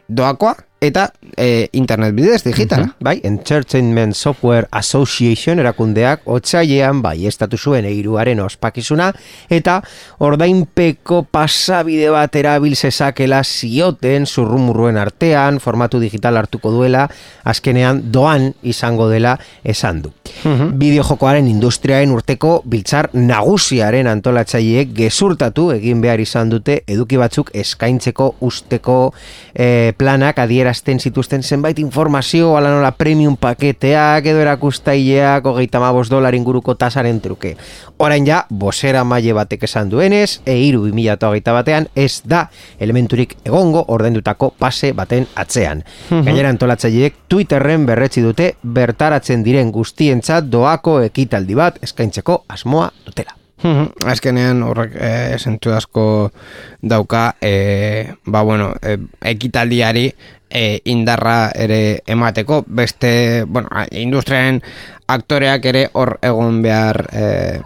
doakoa, 0.08 0.54
eta 0.80 1.12
e, 1.36 1.68
internet 1.72 2.14
bidez 2.14 2.42
digitala. 2.44 2.86
Mhm, 2.86 2.92
Bai, 3.00 3.20
Entertainment 3.22 4.14
Software 4.14 4.66
Association 4.72 5.58
erakundeak 5.60 6.22
otsailean 6.24 7.02
bai 7.02 7.26
estatu 7.28 7.58
zuen 7.58 7.84
eiruaren 7.84 8.40
ospakizuna 8.40 9.10
eta 9.52 9.80
ordainpeko 10.24 11.22
pasabide 11.30 12.08
bat 12.10 12.36
erabil 12.36 12.76
zezakela 12.76 13.42
zioten 13.44 14.26
zurrumurruen 14.26 14.96
artean 14.96 15.60
formatu 15.60 16.00
digital 16.00 16.40
hartuko 16.40 16.72
duela 16.72 17.06
azkenean 17.44 18.02
doan 18.12 18.54
izango 18.62 19.08
dela 19.10 19.36
esan 19.64 20.02
du. 20.02 20.12
Mhm. 20.44 20.78
Bideojokoaren 20.80 21.48
industriaen 21.50 22.10
urteko 22.14 22.62
biltzar 22.64 23.10
nagusiaren 23.12 24.08
antolatzaileek 24.08 24.94
gezurtatu 24.96 25.70
egin 25.76 26.00
behar 26.00 26.20
izan 26.20 26.48
dute 26.48 26.80
eduki 26.86 27.20
batzuk 27.20 27.50
eskaintzeko 27.52 28.34
usteko 28.40 29.12
eh, 29.54 29.92
planak 29.98 30.38
adierazten 30.70 31.00
zituzten 31.00 31.42
zenbait 31.42 31.78
informazio 31.78 32.56
ala 32.56 32.70
nola 32.70 32.92
premium 32.92 33.36
paketeak 33.36 34.26
edo 34.26 34.40
erakustaileak 34.40 35.44
hogeita 35.44 35.80
mabos 35.80 36.08
dolar 36.08 36.34
inguruko 36.34 36.74
tasaren 36.74 37.20
truke. 37.20 37.56
Orain 37.98 38.26
ja, 38.26 38.46
bosera 38.48 39.02
maile 39.04 39.32
batek 39.32 39.64
esan 39.64 39.90
duenez, 39.90 40.40
eiru 40.46 40.84
2008 40.86 41.52
batean 41.52 41.88
ez 41.94 42.22
da 42.24 42.48
elementurik 42.78 43.36
egongo 43.44 43.84
ordaindutako 43.88 44.54
pase 44.58 44.92
baten 44.92 45.26
atzean. 45.34 45.82
Gainera 46.10 46.48
antolatzaileek 46.48 47.26
Twitterren 47.28 47.86
berretzi 47.86 48.22
dute 48.22 48.54
bertaratzen 48.62 49.42
diren 49.42 49.72
guztientzat 49.72 50.48
doako 50.50 51.00
ekitaldi 51.10 51.54
bat 51.54 51.82
eskaintzeko 51.82 52.44
asmoa 52.48 52.90
dutela. 53.06 53.34
Mhm. 53.62 54.08
Azkenean 54.08 54.62
horrek 54.64 54.94
e, 54.96 55.36
asko 55.76 56.32
dauka 56.80 57.36
e, 57.42 58.14
ba 58.24 58.42
bueno, 58.42 58.72
e, 58.80 58.96
ekitaldiari 59.20 60.14
e, 60.50 60.80
indarra 60.84 61.50
ere 61.54 62.02
emateko 62.06 62.64
beste, 62.66 63.44
bueno, 63.46 63.68
industriaren 63.90 64.60
aktoreak 65.06 65.64
ere 65.64 65.88
hor 65.92 66.18
egon 66.22 66.60
behar 66.62 67.06
e, 67.12 67.60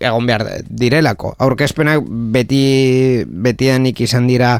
egon 0.00 0.26
behar 0.26 0.46
direlako. 0.68 1.34
Aurkezpenak 1.38 2.04
beti 2.06 3.24
betidanik 3.26 4.00
izan 4.00 4.28
dira 4.30 4.58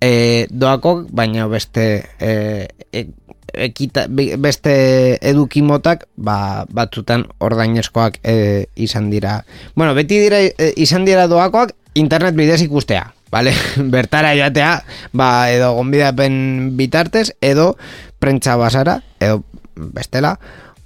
e, 0.00 0.46
doako, 0.50 1.04
baina 1.10 1.46
beste 1.48 2.04
e, 2.20 2.68
e, 2.92 3.06
ekita, 3.54 4.06
beste 4.38 4.72
edukimotak 5.20 6.06
ba, 6.16 6.66
batzutan 6.70 7.26
ordainezkoak 7.40 8.20
e, 8.22 8.66
izan 8.76 9.10
dira. 9.10 9.40
Bueno, 9.74 9.94
beti 9.94 10.20
dira 10.22 10.40
e, 10.40 10.72
izan 10.76 11.04
dira 11.04 11.26
doakoak 11.30 11.74
internet 11.94 12.34
bidez 12.34 12.60
ikustea. 12.62 13.12
Vale? 13.30 13.54
Bertara 13.94 14.34
joatea, 14.34 14.82
ba, 15.12 15.50
edo 15.52 15.74
gonbidapen 15.78 16.76
bitartez, 16.76 17.32
edo 17.40 17.76
prentsa 18.18 18.56
basara, 18.56 19.00
edo 19.20 19.44
bestela, 19.74 20.38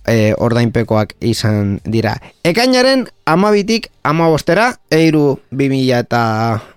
e, 0.06 0.34
ordainpekoak 0.36 1.16
izan 1.24 1.78
dira. 1.84 2.18
Ekainaren 2.44 3.08
amabitik 3.24 3.88
amabostera, 4.04 4.74
eiru 4.92 5.40
2000 5.50 6.04
eta 6.04 6.22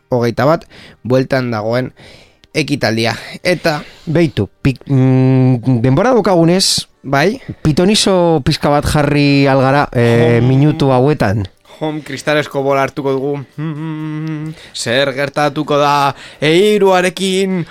hogeita 0.09 0.47
bat, 0.47 0.63
bueltan 1.03 1.51
dagoen 1.51 1.91
ekitaldia. 2.57 3.13
Eta, 3.43 3.81
Beitu, 4.07 4.47
pik, 4.63 4.87
mm, 4.87 5.81
denbora 5.83 6.15
daukagunez, 6.15 6.87
bai, 7.03 7.39
pitonizo 7.61 8.41
pizka 8.47 8.71
bat 8.71 8.87
jarri 8.87 9.45
algara 9.51 9.87
e, 9.91 10.39
minutu 10.41 10.91
hauetan. 10.95 11.45
Home 11.79 12.01
kristalesko 12.01 12.61
bola 12.65 12.81
hartuko 12.87 13.11
dugu. 13.13 13.33
Hmm, 13.57 14.53
zer 14.73 15.11
gertatuko 15.15 15.77
da 15.77 16.13
eiruarekin. 16.41 17.61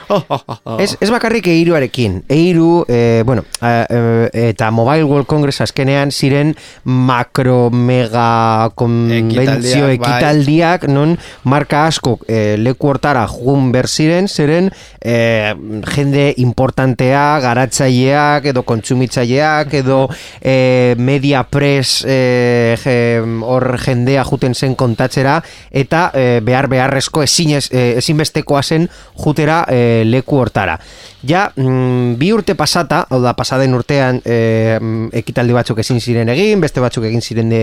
Ez, 0.78 0.96
ez 1.00 1.08
bakarrik 1.10 1.46
eiruarekin. 1.50 2.20
Eiru, 2.32 2.84
e, 2.88 3.22
bueno, 3.26 3.44
a, 3.60 3.72
e, 3.88 4.30
eta 4.50 4.70
Mobile 4.70 5.04
World 5.04 5.26
Congress 5.30 5.60
azkenean 5.64 6.10
ziren 6.12 6.54
makro 6.84 7.70
mega 7.70 8.70
konbentzio 8.74 9.42
Ekitaldiak, 9.42 9.86
bai. 9.86 9.96
ekitaldiak, 9.96 10.86
non 10.92 11.16
marka 11.44 11.86
asko 11.90 12.18
e, 12.28 12.56
leku 12.58 12.90
hortara 12.92 13.26
jun 13.30 13.70
berziren, 13.74 14.28
zeren 14.28 14.70
e, 15.00 15.54
jende 15.94 16.28
importantea, 16.42 17.24
garatzaileak, 17.44 18.50
edo 18.52 18.62
kontsumitzaileak, 18.66 19.74
edo 19.82 20.04
e, 20.40 20.94
media 20.98 21.42
press 21.50 22.02
e, 22.06 22.76
je- 22.82 23.22
hor 23.46 23.76
jendea 23.96 24.24
juten 24.24 24.54
zen 24.54 24.76
kontatzera, 24.76 25.40
eta 25.70 26.10
e, 26.14 26.40
behar 26.44 26.68
beharrezko 26.70 27.24
ezinez, 27.24 27.66
e, 27.72 27.96
ezinbestekoa 28.02 28.62
zen 28.62 28.88
jutera 29.16 29.64
e, 29.68 30.04
leku 30.06 30.40
hortara. 30.42 30.78
Ja, 31.26 31.48
mm, 31.56 32.14
bi 32.20 32.30
urte 32.34 32.54
pasata, 32.54 33.02
hau 33.10 33.18
da, 33.24 33.32
pasaden 33.34 33.74
urtean 33.74 34.20
e, 34.22 34.78
ekitaldi 35.18 35.56
batzuk 35.56 35.80
ezin 35.82 35.98
ziren 36.00 36.30
egin, 36.30 36.60
beste 36.62 36.82
batzuk 36.84 37.08
egin 37.08 37.24
ziren 37.24 37.50
de, 37.50 37.62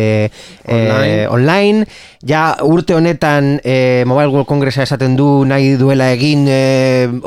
Online. 0.68 1.28
online. 1.30 1.86
Ja, 2.28 2.58
urte 2.64 2.96
honetan 2.96 3.60
Mobile 4.08 4.32
World 4.32 4.48
Congressa 4.48 4.84
esaten 4.84 5.16
du 5.20 5.44
nahi 5.48 5.74
duela 5.80 6.10
egin 6.16 6.48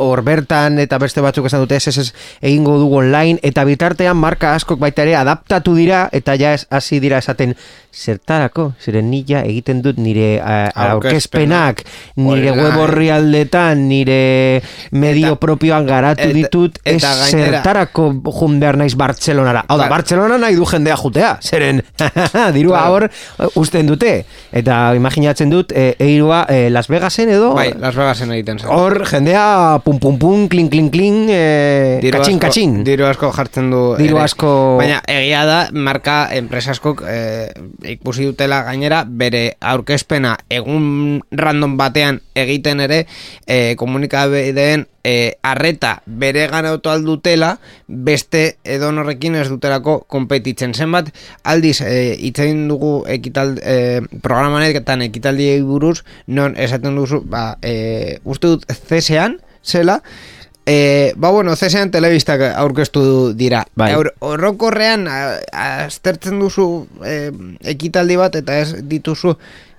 hor 0.00 0.22
bertan, 0.24 0.80
eta 0.82 0.98
beste 1.00 1.24
batzuk 1.24 1.48
esan 1.48 1.62
dute 1.64 1.76
ez 1.76 1.88
ez 1.88 1.98
ez 2.00 2.06
egingo 2.40 2.78
dugu 2.80 3.00
online, 3.02 3.38
eta 3.42 3.64
bitartean 3.68 4.16
marka 4.16 4.54
askok 4.56 4.80
baita 4.80 5.04
ere 5.04 5.16
adaptatu 5.16 5.76
dira, 5.76 6.06
eta 6.12 6.36
ja 6.40 6.54
ez, 6.56 6.66
hasi 6.70 7.00
dira 7.00 7.20
esaten 7.22 7.54
zertarako, 7.96 8.72
ziren 8.84 9.08
nila 9.10 9.40
egiten 9.48 9.80
dut 9.82 9.96
nire 9.98 10.36
a, 10.44 10.68
aurkezpenak, 10.90 11.80
nire 12.20 12.52
web 12.52 12.76
orrialdetan, 12.84 13.86
nire 13.88 14.60
medio 14.92 15.32
Eta- 15.32 15.40
propioan 15.40 15.86
garatu 15.88 16.28
ditut, 16.34 16.78
ez 16.84 16.96
eta 16.98 17.12
gainera- 17.22 17.52
zertarako 17.62 18.08
jun 18.38 18.58
behar 18.60 18.76
naiz 18.76 18.94
Bartzelonara. 19.00 19.64
Hau 19.68 19.78
da, 19.78 19.84
Ba- 19.88 19.96
Bartzelona 19.96 20.36
nahi 20.38 20.54
du 20.58 20.66
jendea 20.68 20.96
jutea, 21.00 21.38
zeren 21.42 21.82
dirua 22.56 22.82
Claro. 22.82 22.92
hor 22.92 23.04
eh, 23.08 23.48
usten 23.56 23.86
dute. 23.88 24.12
Eta 24.52 24.94
imaginatzen 24.96 25.50
dut, 25.50 25.72
e, 25.72 25.94
eirua 25.98 26.44
eh, 26.48 26.68
Las 26.70 26.88
Vegasen 26.92 27.30
edo, 27.32 27.54
Bai, 27.54 27.72
Las 27.80 27.94
Vegasen 27.96 28.32
egiten 28.36 28.58
zen. 28.60 28.68
hor 28.70 29.04
jendea 29.08 29.80
pum 29.84 29.98
pum 29.98 30.18
pum, 30.18 30.46
klin 30.52 30.68
klin 30.68 30.90
klin, 30.90 31.26
e, 31.30 31.98
Diru 32.02 32.18
katxin 32.18 32.36
asko- 32.36 32.44
katxin. 32.46 32.76
Diru 32.84 33.06
asko 33.08 33.32
jartzen 33.32 33.70
du. 33.70 33.82
Diru 33.98 34.18
asko- 34.20 34.76
Baina 34.78 35.00
egia 35.08 35.44
da, 35.48 35.58
marka 35.72 36.28
enpresa 36.36 36.72
askok 36.76 37.02
eh, 37.08 37.48
ikusi 37.90 38.26
dutela 38.26 38.62
gainera 38.66 39.04
bere 39.06 39.56
aurkezpena 39.60 40.36
egun 40.50 41.20
random 41.30 41.76
batean 41.78 42.20
egiten 42.34 42.80
ere 42.84 43.06
eh, 43.46 43.74
komunikabideen 43.78 44.86
eh, 45.06 45.38
arreta 45.42 46.02
bere 46.06 46.46
ganautu 46.50 46.90
aldutela 46.90 47.56
beste 47.86 48.56
edonorrekin 48.64 49.36
ez 49.38 49.48
dutelako 49.48 50.00
konpetitzen. 50.10 50.74
Zenbat 50.74 51.12
aldiz 51.44 51.80
eh, 51.80 52.16
hitz 52.18 52.38
egin 52.42 52.66
dugu 52.68 53.04
ekital, 53.08 53.56
eh, 53.62 54.00
programanetan 54.22 55.06
ekitaldiei 55.06 55.62
buruz 55.62 56.02
non 56.26 56.56
esaten 56.56 56.96
duzu 56.98 57.22
ba, 57.24 57.56
eh, 57.62 58.18
uste 58.24 58.56
dut 58.56 58.66
zesean 58.88 59.38
zela 59.62 60.00
E, 60.66 61.12
ba 61.16 61.30
bueno, 61.30 61.54
zesean 61.54 61.92
telebistak 61.94 62.40
aurkeztu 62.56 63.32
dira. 63.38 63.64
Bai. 63.78 63.92
Eur- 63.94 64.14
Orokorrean 64.18 65.06
a- 65.06 65.38
aztertzen 65.86 66.40
duzu 66.42 66.88
e, 67.06 67.30
ekitaldi 67.70 68.16
bat 68.18 68.34
eta 68.34 68.58
ez 68.58 68.82
dituzu 68.82 69.36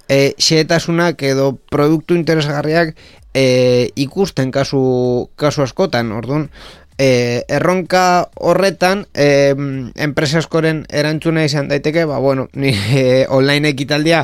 e, 0.08 0.32
xehetasunak 0.40 1.22
edo 1.28 1.58
produktu 1.70 2.16
interesgarriak 2.16 2.96
e, 3.36 3.90
ikusten 4.00 4.52
kasu, 4.56 5.28
kasu 5.36 5.66
askotan, 5.68 6.14
orduan 6.16 6.48
e, 6.98 7.44
erronka 7.52 8.30
horretan 8.40 9.04
e, 9.14 9.52
enpresa 10.00 10.40
askoren 10.40 10.86
erantzuna 10.90 11.44
izan 11.44 11.68
daiteke, 11.68 12.06
ba 12.08 12.18
bueno, 12.24 12.48
ni 12.56 12.72
e, 12.72 13.26
online 13.30 13.76
ekitaldia 13.76 14.24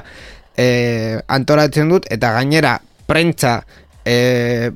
e, 0.56 1.20
antolatzen 1.28 1.92
dut 1.92 2.08
eta 2.10 2.32
gainera 2.40 2.78
prentza 3.06 3.66
e, 4.06 4.72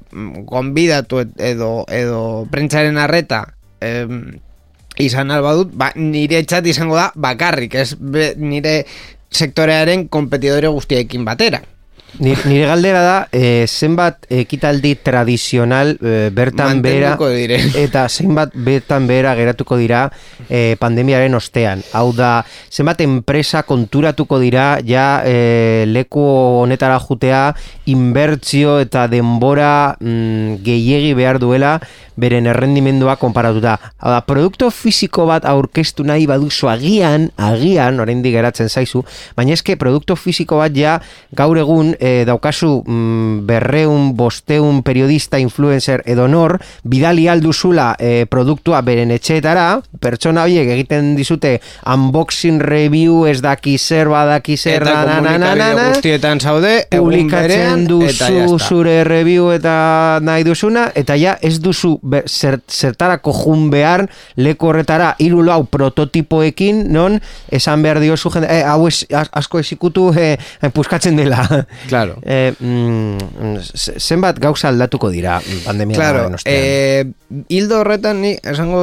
gonbidatu 0.48 1.24
edo 1.38 1.72
edo 1.92 2.22
prentsaren 2.52 2.98
arreta 2.98 3.44
e, 3.82 4.08
izan 5.04 5.32
alba 5.32 5.54
dut, 5.58 5.74
ba, 5.78 5.92
nire 5.96 6.42
txat 6.44 6.68
izango 6.68 6.98
da 6.98 7.12
bakarrik, 7.16 7.76
ez 7.78 7.94
be, 7.96 8.32
nire 8.38 8.80
sektorearen 9.30 10.08
kompetidore 10.10 10.72
guztiekin 10.74 11.26
batera. 11.28 11.62
Ni- 12.20 12.34
Nire 12.45 12.66
galdera 12.66 13.01
da, 13.03 13.28
eh, 13.32 13.66
zenbat 13.68 14.26
ekitaldi 14.32 14.95
tradizional 15.03 15.97
eh, 16.01 16.30
bertan 16.34 16.82
dire. 16.82 17.60
eta 17.86 18.08
zenbat 18.10 18.55
bertan 18.55 19.05
behera 19.08 19.36
geratuko 19.36 19.78
dira 19.78 20.08
eh, 20.49 20.76
pandemiaren 20.80 21.36
ostean. 21.38 21.84
Hau 21.93 22.12
da, 22.18 22.43
zenbat 22.72 23.01
enpresa 23.05 23.62
konturatuko 23.68 24.39
dira 24.39 24.80
ja 24.88 25.22
eh, 25.26 25.84
leku 25.86 26.24
honetara 26.64 26.97
jutea 26.99 27.53
inbertzio 27.86 28.80
eta 28.80 29.08
denbora 29.12 29.95
mm, 29.99 30.64
gehiegi 30.66 31.14
behar 31.14 31.38
duela 31.43 31.78
beren 32.18 32.49
errendimendua 32.49 33.15
konparatuta. 33.22 33.78
Hau 34.01 34.11
da, 34.11 34.22
produkto 34.26 34.70
fisiko 34.74 35.28
bat 35.30 35.45
aurkeztu 35.47 36.05
nahi 36.07 36.28
baduzu 36.30 36.70
agian, 36.72 37.30
agian, 37.38 38.01
oraindik 38.03 38.36
geratzen 38.36 38.70
zaizu, 38.70 39.03
baina 39.38 39.55
eske 39.55 39.78
produkto 39.80 40.18
fisiko 40.18 40.59
bat 40.61 40.76
ja 40.76 40.97
gaur 41.38 41.57
egun 41.61 41.93
eh, 41.99 42.26
daukazu 42.28 42.82
mm, 42.84 43.45
berreun, 43.47 44.11
bosteun 44.18 44.82
periodista, 44.84 45.39
influencer 45.41 46.03
edo 46.09 46.28
nor, 46.28 46.57
bidali 46.84 47.28
alduzula 47.30 47.93
eh, 47.99 48.26
produktua 48.30 48.82
beren 48.86 49.13
etxeetara, 49.15 49.68
pertsona 50.01 50.47
horiek 50.47 50.74
egiten 50.78 51.13
dizute 51.18 51.57
unboxing 51.86 52.61
review, 52.63 53.24
ez 53.30 53.39
daki 53.43 53.78
zer, 53.78 54.09
badaki 54.11 54.57
zer, 54.57 54.82
Eta 54.82 55.03
na, 55.05 55.20
na, 55.22 55.38
na, 55.38 55.53
na, 55.55 55.70
na, 55.78 55.88
guztietan 55.93 56.41
zaude, 56.41 56.74
publikatzen 56.91 57.47
berean, 57.47 57.86
eta 57.86 57.93
duzu 57.93 58.39
jazta. 58.41 58.68
zure 58.68 58.97
review 59.07 59.49
eta 59.53 59.76
nahi 60.24 60.45
duzuna, 60.47 60.88
eta 60.97 61.18
ja 61.20 61.38
ez 61.41 61.57
duzu 61.63 61.97
zer, 62.28 62.60
zertarako 62.68 63.34
jun 63.34 63.70
behar 63.70 64.08
leku 64.36 64.68
horretara 64.72 65.16
hiru 65.20 65.43
lau 65.43 65.64
prototipoekin 65.66 66.91
non 66.91 67.20
esan 67.51 67.82
behar 67.84 67.99
diozu 67.99 68.30
jende, 68.34 68.47
eh, 68.51 68.64
hau 68.64 68.88
ez, 68.88 69.05
as- 69.14 69.30
asko 69.32 69.60
esikutu 69.60 70.12
eh, 70.18 70.38
puskatzen 70.74 71.16
dela. 71.18 71.43
Claro. 71.88 72.18
Eh, 72.28 72.53
mm, 72.60 73.58
zenbat 73.97 74.38
gauza 74.39 74.68
aldatuko 74.70 75.10
dira 75.10 75.39
pandemia 75.66 75.95
Claro, 75.95 76.36
eh, 76.45 77.05
hildo 77.49 77.80
horretan 77.80 78.22
ni 78.22 78.34
esango 78.43 78.82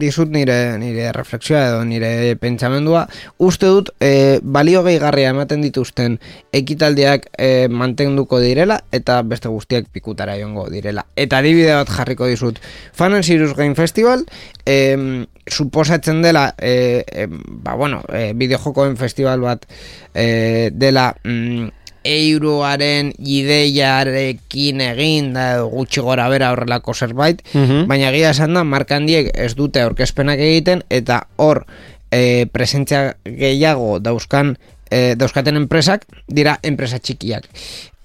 dizut 0.00 0.30
nire 0.34 0.76
nire 0.78 1.12
refleksioa 1.14 1.60
edo 1.68 1.84
nire 1.84 2.34
pentsamendua 2.40 3.06
uste 3.38 3.66
dut 3.70 3.90
eh, 4.00 4.40
balio 4.42 4.82
gehigarria 4.84 5.30
ematen 5.30 5.62
dituzten 5.62 6.18
ekitaldiak 6.52 7.28
eh, 7.38 7.68
mantenduko 7.70 8.40
direla 8.42 8.80
eta 8.92 9.20
beste 9.22 9.48
guztiak 9.48 9.86
pikutara 9.92 10.36
joango 10.40 10.68
direla. 10.70 11.06
Eta 11.16 11.38
adibide 11.38 11.74
bat 11.74 11.88
jarriko 11.90 12.19
dizut. 12.26 12.58
Fan 12.92 13.14
and 13.14 13.24
Serious 13.24 13.54
Game 13.56 13.74
Festival 13.74 14.24
eh, 14.66 15.24
suposatzen 15.46 16.22
dela 16.22 16.54
eh, 16.58 17.04
eh, 17.06 17.26
ba 17.30 17.74
bueno, 17.74 18.02
eh, 18.12 18.32
bideojokoen 18.34 18.96
festival 18.96 19.40
bat 19.40 19.66
eh, 20.14 20.70
dela 20.72 21.14
mm, 21.24 21.68
euroaren 22.04 23.12
ideiarekin 23.18 24.80
egin 24.80 25.32
da 25.34 25.60
gutxi 25.68 26.00
gora 26.00 26.28
bera 26.32 26.52
horrelako 26.54 26.94
zerbait, 26.94 27.42
Mhm. 27.54 27.86
baina 27.88 28.08
egia 28.10 28.30
esan 28.30 28.54
da 28.54 28.64
markandiek 28.64 29.30
ez 29.34 29.54
dute 29.54 29.80
aurkezpenak 29.82 30.38
egiten 30.38 30.82
eta 30.90 31.26
hor 31.36 31.66
e, 32.10 32.46
presentzia 32.52 33.16
gehiago 33.24 33.98
dauzkan 34.00 34.56
e, 34.90 35.14
dauzkaten 35.14 35.56
enpresak 35.56 36.06
dira 36.26 36.58
enpresa 36.62 36.98
txikiak. 36.98 37.44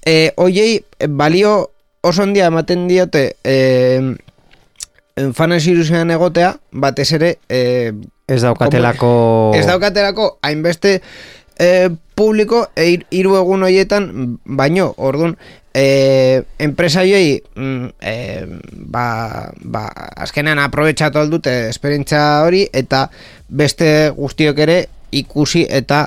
E, 0.05 0.31
oiei 0.37 0.83
balio 1.09 1.71
oso 2.05 2.23
handia 2.23 2.49
ematen 2.51 2.87
diote 2.87 3.23
e, 3.43 4.15
fanes 5.33 5.63
irusean 5.67 6.11
egotea, 6.13 6.55
batez 6.71 7.09
ere 7.17 7.35
e, 7.49 7.93
ez 8.27 8.41
daukatelako... 8.43 9.09
Ez 9.57 9.65
daukatelako 9.65 10.35
hainbeste 10.45 10.99
e, 11.57 11.69
publiko 12.15 12.65
e, 12.75 12.91
hiru 13.15 13.37
egun 13.39 13.65
hoietan 13.65 14.09
baino, 14.45 14.91
ordun 14.97 15.35
e, 15.73 16.43
enpresaioi 16.59 17.41
mm, 17.55 17.89
e, 17.99 18.15
ba, 18.91 19.07
ba, 19.63 19.87
azkenean 20.27 20.61
aprobetxatu 20.63 21.19
aldute 21.19 21.55
esperientzia 21.71 22.21
hori 22.45 22.65
eta 22.73 23.07
beste 23.49 24.11
guztiok 24.15 24.61
ere 24.67 24.79
ikusi 25.15 25.65
eta 25.69 26.05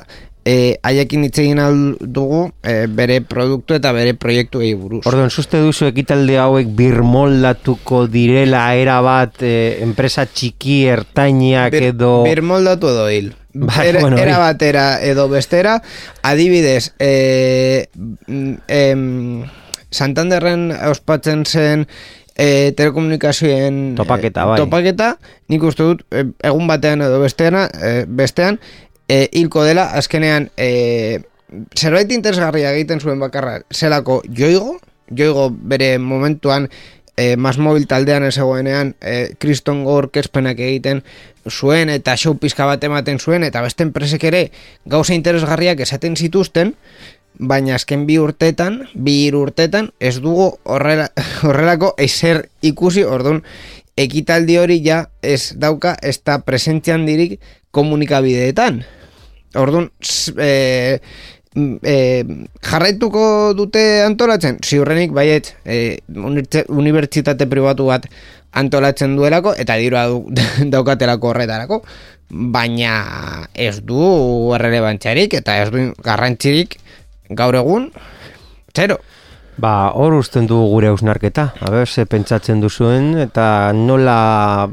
e, 0.49 0.79
haiekin 0.83 1.25
hitz 1.27 1.37
egin 1.43 1.59
dugu 2.01 2.47
e, 2.63 2.87
bere 2.89 3.19
produktu 3.21 3.75
eta 3.77 3.91
bere 3.95 4.15
proiektuei 4.17 4.71
buruz. 4.79 5.03
Orduan, 5.09 5.29
suste 5.29 5.61
duzu 5.61 5.89
ekitalde 5.91 6.39
hauek 6.41 6.71
birmoldatuko 6.79 8.05
direla 8.11 8.63
era 8.79 8.99
bat 9.05 9.43
eh, 9.45 9.77
enpresa 9.85 10.25
txiki 10.25 10.81
ertainak 10.95 11.75
Bir- 11.75 11.89
edo... 11.91 12.13
Birmoldatu 12.25 12.89
edo 12.95 13.07
hil. 13.13 13.33
Bai, 13.53 13.87
era, 13.89 14.01
bueno, 14.03 14.17
era 14.21 14.37
batera 14.37 14.87
edo 15.05 15.27
bestera, 15.29 15.79
adibidez, 16.23 16.93
e, 17.01 17.87
em, 18.69 19.43
Santanderren 19.89 20.69
ospatzen 20.85 21.47
zen 21.49 21.87
e, 22.37 22.71
telekomunikazioen 22.77 23.95
Topaketa, 23.97 24.45
bai. 24.45 24.59
topaketa, 24.61 25.09
nik 25.49 25.65
uste 25.65 25.87
dut 25.87 26.05
e, 26.13 26.27
egun 26.45 26.69
batean 26.69 27.01
edo 27.03 27.17
bestean, 27.23 27.57
e, 27.73 28.05
bestean 28.05 28.61
e, 29.09 29.27
hilko 29.33 29.65
dela, 29.65 29.89
azkenean 29.97 30.47
e, 30.55 31.19
zerbait 31.75 32.11
interesgarria 32.13 32.71
egiten 32.77 33.01
zuen 33.01 33.19
bakarra, 33.19 33.59
zelako 33.73 34.21
joigo, 34.29 34.77
joigo 35.09 35.49
bere 35.51 35.97
momentuan 35.99 36.69
e, 37.17 37.35
Mas 37.35 37.57
Mobil 37.57 37.87
taldean 37.89 38.23
ez 38.23 38.37
egoenean 38.37 38.93
e, 39.01 39.33
kriston 39.41 39.83
gorkezpenak 39.83 40.61
egiten 40.61 41.01
zuen 41.49 41.89
eta 41.89 42.15
show 42.15 42.37
pizka 42.37 42.69
bat 42.69 42.83
ematen 42.85 43.19
zuen 43.19 43.43
eta 43.43 43.63
beste 43.65 43.83
enpresek 43.83 44.23
ere 44.29 44.43
gauza 44.85 45.17
interesgarriak 45.17 45.81
esaten 45.83 46.15
zituzten 46.15 46.75
baina 47.39 47.75
azken 47.75 48.05
bi 48.05 48.17
urtetan, 48.19 48.83
bi 48.93 49.31
urtetan 49.33 49.89
ez 49.99 50.19
dugu 50.19 50.51
horrela, 50.63 51.09
horrelako 51.47 51.93
ezer 51.97 52.45
ikusi, 52.61 53.03
orduan 53.07 53.41
ekitaldi 53.99 54.57
hori 54.59 54.79
ja 54.85 55.05
ez 55.23 55.55
dauka 55.59 55.95
ez 56.03 56.19
da 56.23 56.39
presentzian 56.45 57.05
dirik 57.07 57.39
komunikabideetan. 57.75 58.83
Orduan, 59.57 59.89
e, 60.37 60.99
e, 61.55 61.95
jarraituko 62.61 63.53
dute 63.57 64.03
antolatzen? 64.05 64.59
Ziurrenik 64.61 65.13
baiet, 65.15 65.55
e, 65.65 65.99
unibertsitate 66.69 67.49
pribatu 67.49 67.89
bat 67.89 68.05
antolatzen 68.59 69.15
duelako, 69.17 69.55
eta 69.57 69.77
dirua 69.81 70.05
daukatelako 70.75 71.33
horretarako, 71.33 71.81
baina 72.29 73.47
ez 73.53 73.79
du 73.81 74.53
errelebantzarik, 74.57 75.33
eta 75.41 75.57
ez 75.63 75.69
du 75.73 75.89
garrantzirik 76.05 76.77
gaur 77.29 77.57
egun, 77.57 77.89
zero. 78.75 78.99
Ba, 79.59 79.91
hor 79.91 80.13
usten 80.15 80.45
du 80.47 80.55
gure 80.71 80.87
ausnarketa. 80.87 81.49
A 81.59 81.71
ber, 81.73 81.87
ze 81.87 82.05
pentsatzen 82.07 82.61
duzuen 82.63 83.17
eta 83.19 83.73
nola 83.75 84.69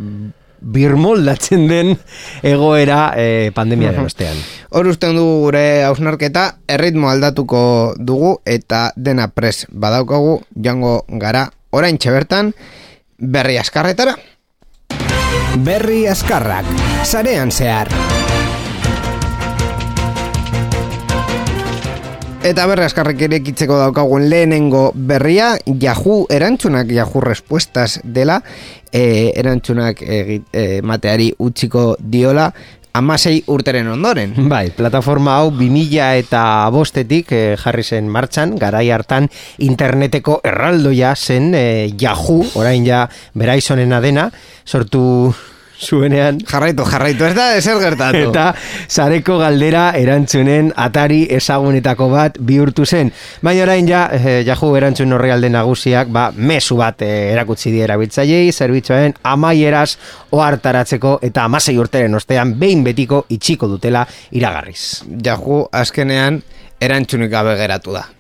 birmoldatzen 0.67 1.67
den 1.71 1.95
egoera 2.43 3.13
eh, 3.17 3.51
pandemiaren 3.55 4.07
ostean. 4.07 4.39
Hor 4.71 4.91
usten 4.91 5.17
dugu 5.17 5.47
gure 5.47 5.65
hausnarketa, 5.87 6.47
erritmo 6.69 7.11
aldatuko 7.11 7.95
dugu 7.99 8.37
eta 8.45 8.91
dena 8.97 9.29
pres 9.29 9.67
badaukagu 9.71 10.41
jango 10.63 10.99
gara 11.23 11.49
orain 11.71 11.99
bertan 11.99 12.53
berri 13.19 13.59
askarretara. 13.59 14.17
Berri 15.57 16.07
askarrak, 16.07 16.67
sarean 17.05 17.51
zehar. 17.51 17.89
Eta 22.47 22.63
berri 22.71 22.85
askarrek 22.87 23.23
ere 23.27 23.41
kitzeko 23.43 23.75
daukagun 23.81 24.29
lehenengo 24.31 24.93
berria, 24.95 25.57
Yahoo 25.67 26.27
erantzunak, 26.31 26.93
Yahoo 26.95 27.21
respuestas 27.25 27.99
dela, 28.05 28.37
e, 28.93 29.33
erantzunak 29.35 30.03
egi- 30.03 30.43
e, 30.53 30.81
mateari 30.83 31.33
utziko 31.43 31.97
diola, 31.99 32.53
amasei 32.97 33.43
urteren 33.53 33.89
ondoren. 33.93 34.33
Bai, 34.49 34.71
plataforma 34.71 35.35
hau 35.41 35.51
2000 35.51 36.15
eta 36.23 36.45
bostetik 36.73 37.33
eh, 37.33 37.57
jarri 37.61 37.83
zen 37.85 38.07
martxan, 38.09 38.55
garai 38.57 38.87
hartan 38.95 39.27
interneteko 39.59 40.39
erraldoia 40.47 41.15
zen 41.17 41.51
eh, 41.55 41.91
Yahoo, 42.01 42.45
orain 42.55 42.87
ja 42.87 43.03
beraizonena 43.35 44.01
dena, 44.01 44.31
sortu 44.65 45.35
zuenean 45.81 46.41
Jarraitu, 46.47 46.85
jarraitu, 46.89 47.25
ez 47.25 47.35
da 47.37 47.47
ezer 47.57 47.79
gertatu. 47.81 48.31
eta 48.31 48.55
sareko 48.89 49.39
galdera 49.39 49.91
erantzunen 49.99 50.73
atari 50.77 51.27
ezagunetako 51.37 52.09
bat 52.11 52.39
bihurtu 52.41 52.87
zen. 52.87 53.13
Baina 53.43 53.63
orain 53.63 53.89
ja, 53.89 54.09
eh, 54.13 54.43
Yahoo 54.47 54.75
erantzun 54.77 55.13
horrealde 55.13 55.51
nagusiak, 55.51 56.09
ba, 56.09 56.31
mesu 56.37 56.77
bat 56.77 57.03
eh, 57.03 57.33
erakutsi 57.33 57.71
die 57.71 57.85
erabiltzaileei 57.85 58.53
zerbitzuen 58.53 59.15
amaieraz 59.23 59.97
ohartaratzeko 60.33 61.19
eta 61.23 61.45
amasei 61.45 61.77
urteren 61.79 62.15
ostean 62.15 62.59
behin 62.59 62.85
betiko 62.85 63.25
itxiko 63.29 63.69
dutela 63.69 64.07
iragarriz. 64.33 65.03
Yahoo 65.25 65.67
azkenean 65.73 66.43
erantzunik 66.81 67.31
gabe 67.31 67.57
geratu 67.57 67.93
da. 67.97 68.16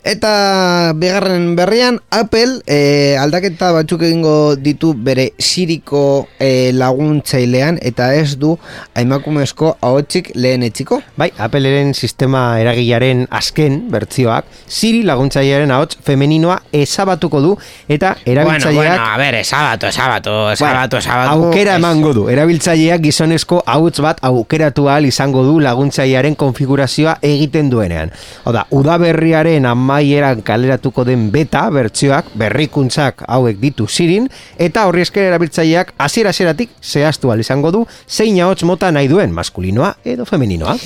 Eta 0.00 0.94
bigarren 0.96 1.56
berrian, 1.58 1.98
Apple 2.08 2.62
e, 2.64 3.18
aldaketa 3.20 3.68
batzuk 3.76 4.00
egingo 4.06 4.56
ditu 4.56 4.94
bere 4.96 5.26
siriko 5.36 6.24
e, 6.40 6.72
laguntzailean 6.72 7.76
eta 7.84 8.14
ez 8.16 8.38
du 8.40 8.54
aimakumezko 8.96 9.74
ahotzik 9.84 10.30
lehen 10.40 10.64
etxiko. 10.64 11.02
Bai, 11.20 11.28
Appleren 11.36 11.92
sistema 11.92 12.56
eragilaren 12.62 13.26
azken 13.28 13.76
bertzioak, 13.92 14.48
Siri 14.70 15.02
laguntzailearen 15.04 15.70
ahots 15.76 15.98
femeninoa 16.06 16.56
ezabatuko 16.72 17.42
du 17.44 17.52
eta 17.86 18.14
erabiltzaileak 18.24 18.80
Bueno, 18.80 18.96
bueno, 18.96 19.12
a 19.12 19.18
ver, 19.18 19.34
esabatu, 19.42 19.86
esabatu, 19.92 20.34
esabatu, 20.54 20.96
esabatu. 20.96 21.44
aukera 21.44 21.76
emango 21.76 22.14
du. 22.16 22.24
Erabiltzaileak 22.32 23.04
gizonezko 23.04 23.60
ahots 23.66 24.00
bat 24.00 24.24
aukeratu 24.24 24.88
ahal 24.88 25.04
izango 25.04 25.44
du 25.44 25.58
laguntzailearen 25.60 26.40
konfigurazioa 26.40 27.18
egiten 27.20 27.68
duenean. 27.68 28.16
Oda, 28.48 28.64
udaberriaren 28.70 29.68
amaieran 29.90 30.42
kaleratuko 30.46 31.04
den 31.04 31.30
beta 31.34 31.64
bertsioak 31.74 32.30
berrikuntzak 32.38 33.24
hauek 33.26 33.58
ditu 33.58 33.88
zirin 33.88 34.28
eta 34.58 34.86
horri 34.86 35.02
esker 35.02 35.26
erabiltzaileak 35.26 35.94
hasiera 35.98 36.30
hasieratik 36.30 36.70
zehaztu 36.82 37.30
ahal 37.30 37.42
izango 37.42 37.72
du 37.74 37.86
zein 38.06 38.38
ahots 38.40 38.62
mota 38.62 38.92
nahi 38.94 39.08
duen 39.10 39.34
maskulinoa 39.34 39.96
edo 40.04 40.24
femeninoa. 40.24 40.76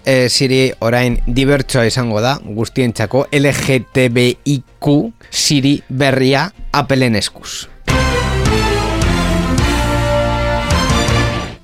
E, 0.00 0.28
Siri 0.32 0.70
orain 0.80 1.18
dibertsoa 1.26 1.84
izango 1.88 2.20
da 2.24 2.38
guztientzako 2.44 3.26
LGTBIQ 3.36 4.88
Siri 5.30 5.74
berria 5.88 6.46
Appleen 6.72 7.16
eskuz. 7.20 7.66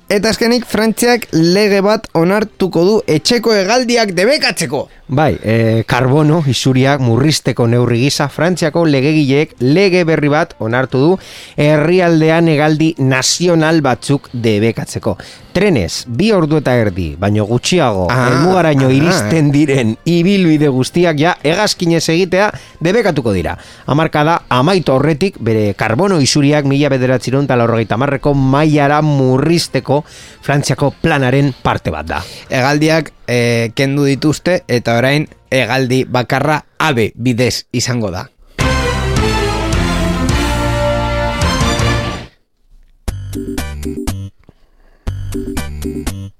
Eta 0.07 0.29
azkenik 0.31 0.63
Frantziak 0.63 1.25
lege 1.33 1.81
bat 1.83 2.05
onartuko 2.15 2.85
du 2.87 2.99
etxeko 3.11 3.51
hegaldiak 3.57 4.13
debekatzeko. 4.15 4.85
Bai, 5.07 5.37
e, 5.39 5.83
karbono 5.87 6.41
isuriak 6.51 6.99
murrizteko 6.99 7.63
neurri 7.71 8.01
gisa 8.01 8.25
Frantziako 8.27 8.81
legegileek 8.91 9.53
lege 9.63 10.01
berri 10.03 10.27
bat 10.27 10.51
onartu 10.59 10.99
du 10.99 11.13
herrialdean 11.55 12.49
hegaldi 12.51 12.89
nazional 12.99 13.79
batzuk 13.85 14.27
debekatzeko. 14.33 15.15
Trenez, 15.55 16.03
bi 16.11 16.27
ordu 16.35 16.59
eta 16.59 16.75
erdi, 16.77 17.07
baino 17.17 17.47
gutxiago, 17.47 18.09
Ah, 18.11 18.27
helmugaraino 18.27 18.89
ah. 18.91 18.93
iristen 18.93 19.47
diren 19.49 19.95
ibilbide 20.05 20.67
guztiak 20.69 21.17
ja 21.17 21.37
hegazkinez 21.41 22.03
egitea 22.13 22.51
debekatuko 22.83 23.31
dira. 23.33 23.55
Hamarkada 23.87 24.41
amaitu 24.53 24.91
horretik 24.93 25.39
bere 25.39 25.71
karbono 25.73 26.19
isuriak 26.19 26.67
mila 26.67 26.91
bederatziron 26.91 27.47
horregaita 27.47 27.97
marreko 27.97 28.33
maiara 28.33 29.01
murrizteko 29.01 30.03
Frantziako 30.43 30.91
planaren 31.01 31.53
parte 31.63 31.91
bat 31.91 32.05
da. 32.05 32.21
Hegaldiak 32.49 33.13
e, 33.27 33.71
kendu 33.75 34.05
dituzte 34.07 34.61
eta 34.67 34.96
orain 34.97 35.27
hegaldi 35.53 36.05
bakarra 36.09 36.63
abe 36.79 37.11
bidez 37.15 37.67
izango 37.71 38.11
da. 38.11 38.25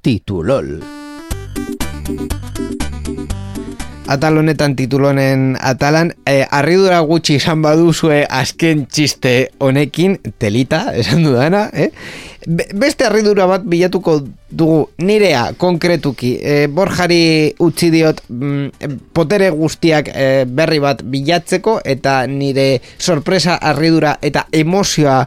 Titulol. 0.01 0.81
Atal 4.07 4.37
honetan 4.39 4.75
titulonen 4.79 5.57
atalan, 5.59 6.13
e, 6.23 6.39
arridura 6.47 7.01
gutxi 7.03 7.35
izan 7.41 7.59
baduzue 7.65 8.21
azken 8.23 8.85
txiste 8.87 9.33
honekin, 9.59 10.15
telita, 10.39 10.93
esan 10.95 11.25
dudana, 11.27 11.67
eh? 11.73 11.89
Be- 12.47 12.69
beste 12.79 13.03
arridura 13.03 13.49
bat 13.51 13.65
bilatuko 13.67 14.21
dugu 14.47 14.79
nirea 15.03 15.49
konkretuki, 15.59 16.37
e, 16.39 16.55
borjari 16.71 17.51
utzi 17.59 17.91
diot 17.91 18.23
mm, 18.31 18.95
potere 19.11 19.51
guztiak 19.51 20.13
e, 20.13 20.27
berri 20.47 20.79
bat 20.79 21.03
bilatzeko 21.03 21.81
eta 21.83 22.21
nire 22.31 22.69
sorpresa 22.97 23.59
arridura 23.59 24.15
eta 24.23 24.47
emozioa 24.55 25.25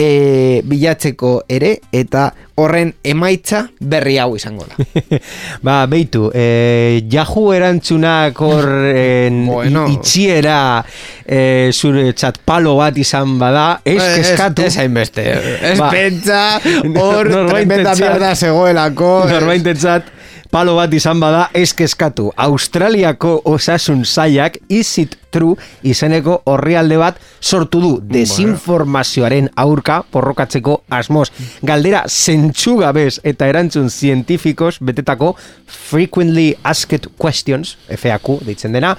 e, 0.00 0.62
bilatzeko 0.64 1.32
ere 1.52 1.74
eta 1.92 2.30
horren 2.60 2.92
emaitza 3.04 3.62
berri 3.80 4.16
hau 4.20 4.32
izango 4.36 4.64
da. 4.68 5.18
ba, 5.66 5.76
beitu, 5.90 6.28
e, 6.34 7.02
Yahoo 7.12 7.52
erantzunak 7.56 8.40
horren 8.44 9.42
Bueno. 9.50 9.86
itxiera 9.92 10.80
e, 11.24 11.70
zure 11.72 12.12
txat 12.16 12.40
palo 12.48 12.76
bat 12.80 12.96
izan 13.00 13.36
bada, 13.40 13.80
ez 13.84 14.00
keskatu. 14.00 14.64
Ez 14.68 14.76
hainbeste. 14.80 15.26
Ez 15.72 15.76
Ba. 15.80 15.90
pentsa, 15.92 16.40
hor 17.02 17.30
tremenda 17.50 17.94
mierda 18.00 18.34
zegoelako. 18.34 19.12
Norbaitentzat 19.30 20.08
palo 20.50 20.74
bat 20.78 20.92
izan 20.96 21.20
bada 21.22 21.48
ez 21.54 21.70
keskatu. 21.76 22.30
Australiako 22.36 23.40
osasun 23.52 24.04
saiak 24.04 24.58
is 24.68 24.96
it 24.98 25.16
true 25.30 25.56
izeneko 25.82 26.40
horrialde 26.50 26.98
bat 27.00 27.20
sortu 27.40 27.80
du 27.80 27.92
desinformazioaren 28.04 29.50
aurka 29.56 30.00
porrokatzeko 30.10 30.80
asmoz. 30.90 31.30
Galdera 31.66 32.04
zentsugabez 32.08 33.20
eta 33.24 33.48
erantzun 33.50 33.90
zientifikoz 33.90 34.76
betetako 34.80 35.34
frequently 35.66 36.54
asked 36.64 37.08
questions, 37.18 37.76
FAQ 37.88 38.40
deitzen 38.46 38.74
dena, 38.74 38.94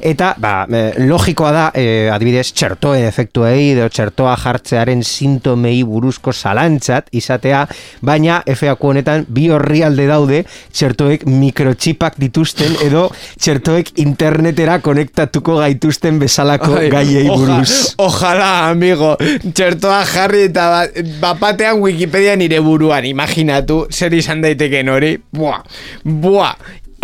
eta 0.00 0.34
ba, 0.40 0.54
e, 0.68 0.82
logikoa 1.04 1.52
da, 1.54 1.64
e, 1.74 2.08
adibidez, 2.12 2.50
txertoen 2.56 3.04
efektuei 3.08 3.70
edo 3.74 3.88
txertoa 3.92 4.34
jartzearen 4.40 5.04
sintomei 5.04 5.82
buruzko 5.86 6.32
zalantzat 6.32 7.10
izatea, 7.16 7.64
baina 8.04 8.40
FAQ 8.46 8.88
honetan 8.90 9.26
bi 9.28 9.48
horrialde 9.52 10.06
daude 10.08 10.42
txertoek 10.72 11.26
mikrochipak 11.28 12.18
dituzten 12.20 12.76
edo 12.84 13.06
txertoek 13.38 13.94
internetera 14.04 14.78
konektatuko 14.84 15.60
gaituzten 15.74 16.18
bezalako 16.18 16.76
Ai, 16.78 16.88
gaiei 16.90 17.28
oja- 17.28 17.38
buruz. 17.38 17.94
Ojalá, 17.98 18.68
amigo, 18.70 19.16
txertoa 19.54 20.04
jarri 20.06 20.46
eta 20.48 20.68
bat, 20.70 21.02
bapatean 21.20 21.80
Wikipedia 21.82 22.36
nire 22.36 22.60
buruan, 22.60 23.04
imaginatu, 23.04 23.86
zer 23.90 24.14
izan 24.14 24.40
daiteken 24.42 24.88
hori, 24.88 25.18
buah, 25.32 25.62
buah, 26.04 26.54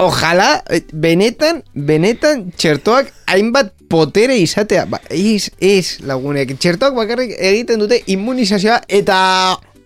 Ojalá, 0.00 0.62
eh, 0.72 0.80
benetan, 0.96 1.58
benetan, 1.74 2.46
txertoak 2.56 3.10
hainbat 3.28 3.74
potere 3.86 4.38
izatea. 4.40 4.86
Ba, 4.88 4.96
ez, 5.12 5.50
ez, 5.60 5.98
lagunek, 6.08 6.54
txertoak 6.56 6.94
bakarrik 6.96 7.34
egiten 7.36 7.82
dute 7.82 7.98
immunizazioa 8.06 8.78
eta 8.88 9.18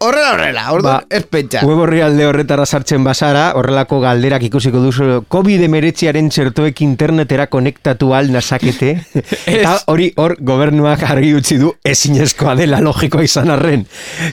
horrela 0.09 0.33
horrela, 0.35 0.65
orduan, 0.73 1.01
Ba, 1.01 1.17
ez 1.17 1.25
pentsa. 1.27 1.63
Web 1.67 1.81
orrialde 1.87 2.27
horretara 2.27 2.67
sartzen 2.67 3.05
bazara, 3.05 3.45
horrelako 3.59 4.01
galderak 4.03 4.45
ikusiko 4.49 4.81
duzu 4.83 5.23
COVID-19aren 5.33 6.31
txertoek 6.33 6.83
internetera 6.85 7.47
konektatu 7.53 8.13
al 8.15 8.31
nazakete. 8.35 8.93
Eta 9.55 9.77
hori 9.93 10.11
hor 10.21 10.37
gobernuak 10.41 11.05
argi 11.09 11.33
utzi 11.37 11.59
du 11.61 11.73
ezinezkoa 11.85 12.55
dela 12.61 12.81
logikoa 12.85 13.25
izan 13.27 13.53
arren. 13.55 13.87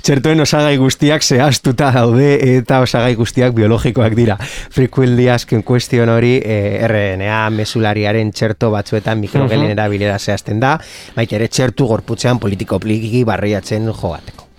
Txertoen 0.04 0.44
osagai 0.46 0.76
guztiak 0.82 1.24
zehaztuta 1.24 1.92
daude 1.96 2.30
eta 2.58 2.82
osagai 2.84 3.14
guztiak 3.20 3.56
biologikoak 3.58 4.16
dira. 4.18 4.38
Frequently 4.42 5.28
asken 5.32 5.66
question 5.68 6.10
hori 6.12 6.38
eh, 6.44 6.84
RNA 6.88 7.42
mesulariaren 7.56 8.32
txerto 8.36 8.72
batzuetan 8.74 9.20
mikrogelen 9.22 9.74
erabilera 9.76 10.20
zehazten 10.20 10.62
da, 10.62 10.78
baita 11.16 11.40
ere 11.40 11.50
txertu 11.52 11.90
gorputzean 11.92 12.40
politiko 12.42 12.80
pliki 12.82 13.26
barriatzen 13.28 13.92
joateko. 13.92 14.51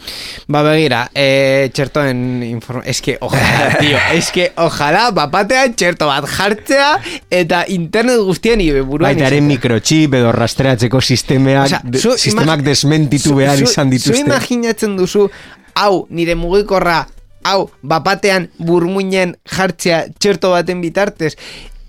Ba 0.49 0.63
begira, 0.67 1.11
eh, 1.15 1.71
txertoen 1.73 2.43
informa... 2.43 2.83
Que, 3.03 3.17
ojalá, 3.21 3.77
tío, 3.81 3.99
que, 4.33 4.53
ojalá, 4.57 5.11
bapatean 5.11 5.75
txerto 5.75 6.07
bat 6.11 6.27
jartzea 6.27 6.99
eta 7.31 7.65
internet 7.69 8.19
guztien 8.27 8.59
nire 8.59 8.83
buruan 8.83 9.13
Baitaren 9.15 9.47
mikrochip 9.47 10.15
edo 10.15 10.33
rastreatzeko 10.33 11.01
sistemeak, 11.01 11.67
Osea, 11.67 11.81
de- 11.85 11.99
zu 11.99 12.17
sistemak 12.19 12.63
desmentitu 12.63 13.31
zu- 13.31 13.37
behar 13.37 13.59
zu- 13.59 13.65
izan 13.71 13.89
Zu 13.89 13.97
dituzte. 13.99 14.21
imaginatzen 14.27 14.97
duzu, 14.97 15.29
hau, 15.75 16.07
nire 16.11 16.35
mugikorra, 16.35 17.07
hau, 17.45 17.71
bapatean 17.83 18.51
burmuinen 18.59 19.37
jartzea 19.51 20.07
txerto 20.19 20.51
baten 20.53 20.81
bitartez, 20.81 21.35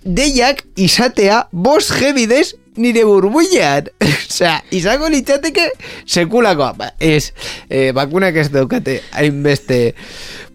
deiak 0.03 0.64
izatea 0.76 1.47
bos 1.51 1.91
bidez 2.16 2.55
nire 2.78 3.03
burbuinean. 3.07 3.89
Osea, 4.34 4.57
izango 4.71 5.09
litzateke 5.13 5.69
sekulakoa. 6.05 6.74
Ba, 6.78 6.91
ez, 6.99 7.34
eh, 7.69 7.91
bakunak 7.95 8.38
ez 8.41 8.49
daukate 8.53 8.99
hainbeste 9.13 9.93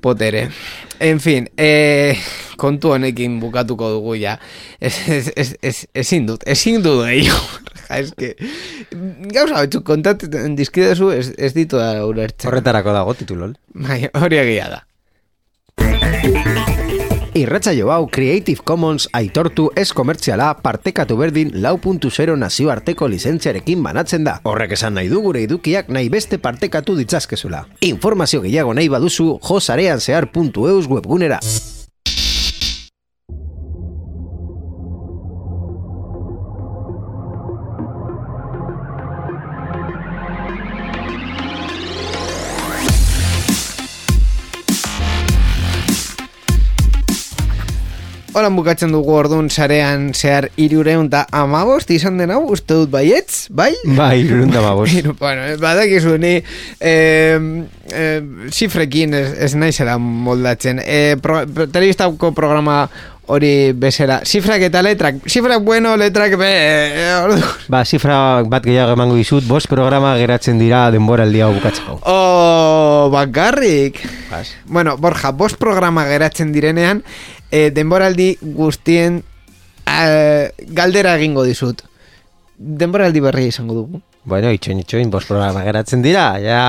potere. 0.00 0.48
En 1.00 1.20
fin, 1.22 1.46
eh, 1.56 2.18
kontu 2.58 2.90
honekin 2.96 3.38
bukatuko 3.40 3.90
dugu 3.94 4.16
ja. 4.18 4.38
Ez, 4.80 4.94
ez, 5.08 5.32
ez, 5.36 5.54
ez, 5.62 5.76
ezin 5.94 6.26
dut, 6.26 6.42
ezin 6.46 6.82
dut 6.82 7.06
gehiago. 7.06 7.46
Ja, 7.88 8.02
que, 8.20 8.34
gauza 9.32 9.62
batzuk 9.62 9.86
kontatzen 9.88 10.58
dizkidezu 10.58 11.08
ez, 11.14 11.30
ez 11.40 11.54
ditu 11.56 11.80
da 11.80 12.04
ulertzen. 12.04 12.50
Horretarako 12.50 12.92
dago 12.92 13.16
titulol. 13.16 13.56
Bai, 13.72 14.02
hori 14.12 14.42
egia 14.42 14.68
da. 14.74 14.82
Irratsaio 17.34 17.90
hau 17.92 18.08
Creative 18.10 18.62
Commons 18.64 19.08
aitortu 19.12 19.68
ez 19.76 19.92
komertziala 19.92 20.48
partekatu 20.62 21.16
berdin 21.16 21.50
lau 21.62 21.78
nazioarteko 22.36 23.08
lizentziarekin 23.08 23.82
banatzen 23.82 24.24
da. 24.24 24.40
Horrek 24.44 24.72
esan 24.72 24.94
nahi 24.94 25.08
du 25.08 25.20
gure 25.20 25.42
edukiak 25.42 25.88
nahi 25.88 26.08
beste 26.08 26.38
partekatu 26.38 26.96
ditzazkezula. 26.96 27.66
Informazio 27.80 28.40
gehiago 28.40 28.74
nahi 28.74 28.88
baduzu 28.88 29.38
josarean 29.42 30.00
zehar.eus 30.00 30.88
webgunera. 30.88 31.40
Hola 48.38 48.52
bukatzen 48.54 48.92
dugu 48.94 49.16
orduan 49.18 49.48
sarean 49.50 50.12
zehar 50.14 50.44
irureun 50.62 51.08
da 51.10 51.24
amabost 51.34 51.88
izan 51.90 52.20
den 52.20 52.30
hau, 52.30 52.44
uste 52.54 52.76
dut 52.76 52.92
baietz, 52.92 53.48
bai? 53.50 53.72
Bai, 53.96 54.20
irunda 54.22 54.60
babos. 54.62 54.86
Hiru- 54.94 55.16
bueno, 55.18 55.48
badakizu 55.58 56.12
ni 56.22 56.36
eh, 56.38 57.34
eh, 57.90 58.20
zifrekin 58.54 59.16
ez, 59.18 59.32
ez 59.42 59.50
naizela 59.58 59.96
moldatzen. 59.98 60.78
Eh, 60.84 61.16
pro, 61.18 61.40
telebistako 61.66 62.30
programa 62.36 62.84
hori 63.28 63.72
bezera. 63.76 64.20
Zifrak 64.24 64.64
eta 64.68 64.82
letrak. 64.82 65.20
Zifrak 65.28 65.62
bueno, 65.62 65.96
letrak 65.96 66.36
be. 66.40 66.52
Ba, 67.68 67.84
zifra 67.84 68.42
bat 68.48 68.64
gehiago 68.64 68.96
emango 68.96 69.16
dizut, 69.18 69.46
bost 69.48 69.68
programa 69.70 70.14
geratzen 70.18 70.58
dira 70.60 70.88
denboraldi 70.94 71.44
hau 71.44 71.52
bukatzeko. 71.54 72.00
Oh, 72.08 73.08
bakarrik. 73.12 74.00
Bas. 74.30 74.54
Bueno, 74.66 74.96
Borja, 74.96 75.32
bost 75.32 75.60
programa 75.60 76.06
geratzen 76.08 76.52
direnean, 76.52 77.04
eh, 77.50 77.68
denboraldi 77.74 78.34
guztien 78.42 79.22
eh, 79.86 80.50
galdera 80.72 81.16
egingo 81.20 81.44
dizut. 81.44 81.84
Denboraldi 82.58 83.20
berria 83.22 83.52
izango 83.52 83.82
dugu. 83.82 84.02
Bueno, 84.28 84.50
itxoin, 84.52 84.82
itxoin, 84.82 85.08
bost 85.10 85.26
programa 85.30 85.62
geratzen 85.64 86.02
dira. 86.04 86.26
Ja, 86.42 86.60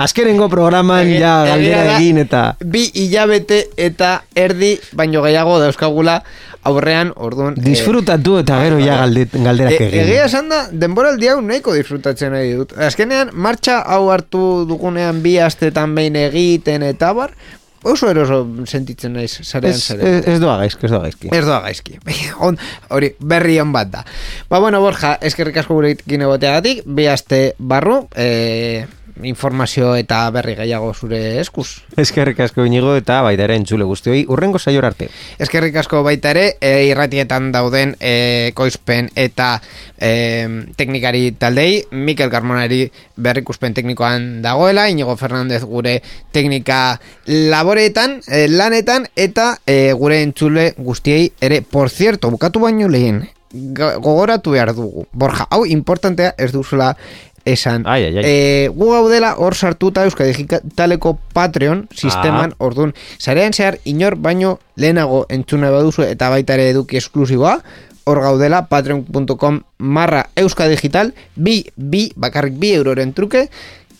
azkenengo 0.00 0.48
programan 0.52 1.10
ja 1.12 1.34
galdera 1.50 1.98
egin 1.98 2.22
eta... 2.24 2.44
Bi 2.64 2.86
hilabete 3.02 3.66
eta 3.76 4.14
erdi, 4.34 4.72
baino 4.96 5.20
gehiago 5.26 5.58
dauzkagula 5.60 6.22
aurrean, 6.70 7.10
orduan... 7.16 7.56
eh, 7.58 7.64
Disfrutatu 7.66 8.36
eta 8.40 8.60
gero 8.62 8.78
ja 8.80 8.96
galde, 9.02 9.26
galderak 9.34 9.76
E, 9.76 9.88
egin. 9.90 10.04
egia 10.06 10.26
esan 10.30 10.48
da, 10.52 10.60
denboraldi 10.72 11.28
hau 11.32 11.40
nahiko 11.44 11.74
disfrutatzen 11.76 12.32
nahi 12.32 12.52
dut. 12.56 12.72
Azkenean, 12.88 13.32
martxa 13.34 13.80
hau 13.82 14.06
hartu 14.14 14.44
dugunean 14.70 15.20
bi 15.24 15.36
astetan 15.42 15.94
behin 15.98 16.16
egiten 16.22 16.86
eta 16.86 17.12
bar, 17.18 17.34
oso 17.82 18.08
eroso 18.10 18.46
sentitzen 18.66 19.12
naiz, 19.16 19.32
zarean 19.42 19.74
Ez, 19.74 19.82
zarean. 19.84 20.20
ez, 20.20 20.28
ez 20.34 20.40
doa 20.40 20.56
gaizki, 20.62 20.86
ez 20.86 20.92
doa 20.92 21.00
gaizki. 21.06 21.28
Ez 21.34 21.44
doa 21.46 21.60
gaizki. 21.66 21.98
On, 22.46 22.58
hori, 22.94 23.12
berri 23.18 23.58
on 23.60 23.72
bat 23.74 23.90
da. 23.90 24.04
Ba, 24.50 24.60
bueno, 24.62 24.80
Borja, 24.84 25.16
eskerrik 25.20 25.56
asko 25.62 25.74
gurekin 25.78 26.22
egoteagatik, 26.28 26.82
bi 26.86 27.06
aste 27.10 27.42
barru, 27.58 28.02
e, 28.14 28.86
informazio 29.24 29.94
eta 29.96 30.24
berri 30.34 30.54
gehiago 30.58 30.92
zure 30.94 31.40
eskuz. 31.40 31.82
Eskerrik 31.96 32.40
asko 32.44 32.64
inigo 32.66 32.94
eta 32.96 33.20
baita 33.22 33.46
ere 33.46 33.56
entzule 33.60 33.84
guztioi, 33.88 34.24
urrengo 34.28 34.58
saior 34.58 34.86
arte. 34.88 35.08
Eskerrik 35.42 35.76
asko 35.82 36.02
baita 36.06 36.32
ere, 36.34 36.46
e, 36.60 36.86
irratietan 36.90 37.50
dauden 37.54 37.96
e, 38.00 38.52
koizpen 38.54 39.10
eta 39.16 39.54
e, 39.98 40.72
teknikari 40.76 41.32
taldei, 41.38 41.84
Mikel 41.90 42.30
Carmonari 42.32 42.84
berrikuspen 43.16 43.74
teknikoan 43.74 44.42
dagoela, 44.42 44.88
Inigo 44.90 45.16
Fernandez 45.16 45.62
gure 45.64 45.98
teknika 46.32 46.98
laboreetan, 47.26 48.20
e, 48.26 48.46
lanetan, 48.48 49.06
eta 49.16 49.54
e, 49.66 49.92
gure 49.92 50.22
entzule 50.22 50.72
guztiei 50.78 51.30
ere, 51.40 51.62
por 51.62 51.90
cierto, 51.90 52.30
bukatu 52.30 52.60
baino 52.60 52.88
lehen, 52.88 53.24
gogoratu 53.52 54.52
behar 54.52 54.74
dugu. 54.74 55.06
Borja, 55.12 55.46
hau 55.50 55.64
importantea 55.66 56.34
ez 56.38 56.50
duzula 56.52 56.96
esan. 57.44 57.86
Ai, 57.86 58.04
ai, 58.04 58.16
ai. 58.18 58.24
E, 58.24 58.68
gu 58.74 58.90
gaudela 58.92 59.34
hor 59.38 59.54
sartuta 59.54 60.04
Euskadi 60.04 60.32
Digitaleko 60.32 61.18
Patreon 61.34 61.86
sisteman, 61.94 62.54
orduan, 62.58 62.94
zarean 63.18 63.52
zehar 63.52 63.78
inor 63.84 64.16
baino 64.16 64.58
lehenago 64.76 65.24
entzuna 65.28 65.70
baduzu 65.70 66.06
eta 66.06 66.30
baita 66.32 66.54
ere 66.58 66.70
eduki 66.70 67.00
esklusiboa, 67.00 67.58
hor 68.04 68.20
gaudela 68.22 68.66
patreon.com 68.68 69.62
marra 69.78 70.26
Euskadi 70.36 70.76
Digital, 70.76 71.14
bi, 71.36 71.62
bi, 71.76 72.10
bakarrik 72.16 72.58
bi 72.58 72.74
euroren 72.74 73.14
truke, 73.14 73.48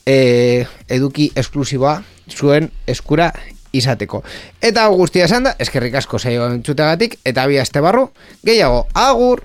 e, 0.07 0.67
eduki 0.89 1.31
esklusiboa 1.35 2.01
zuen 2.31 2.71
eskura 2.87 3.33
izateko. 3.73 4.23
Eta 4.61 4.87
guztia 4.93 5.27
esan 5.27 5.49
da, 5.49 5.57
eskerrik 5.63 5.97
asko 6.03 6.21
zaio 6.21 6.47
entzutegatik, 6.53 7.19
eta 7.25 7.47
bi 7.49 7.59
aste 7.63 7.83
barru, 7.85 8.11
gehiago, 8.45 8.87
agur! 8.95 9.43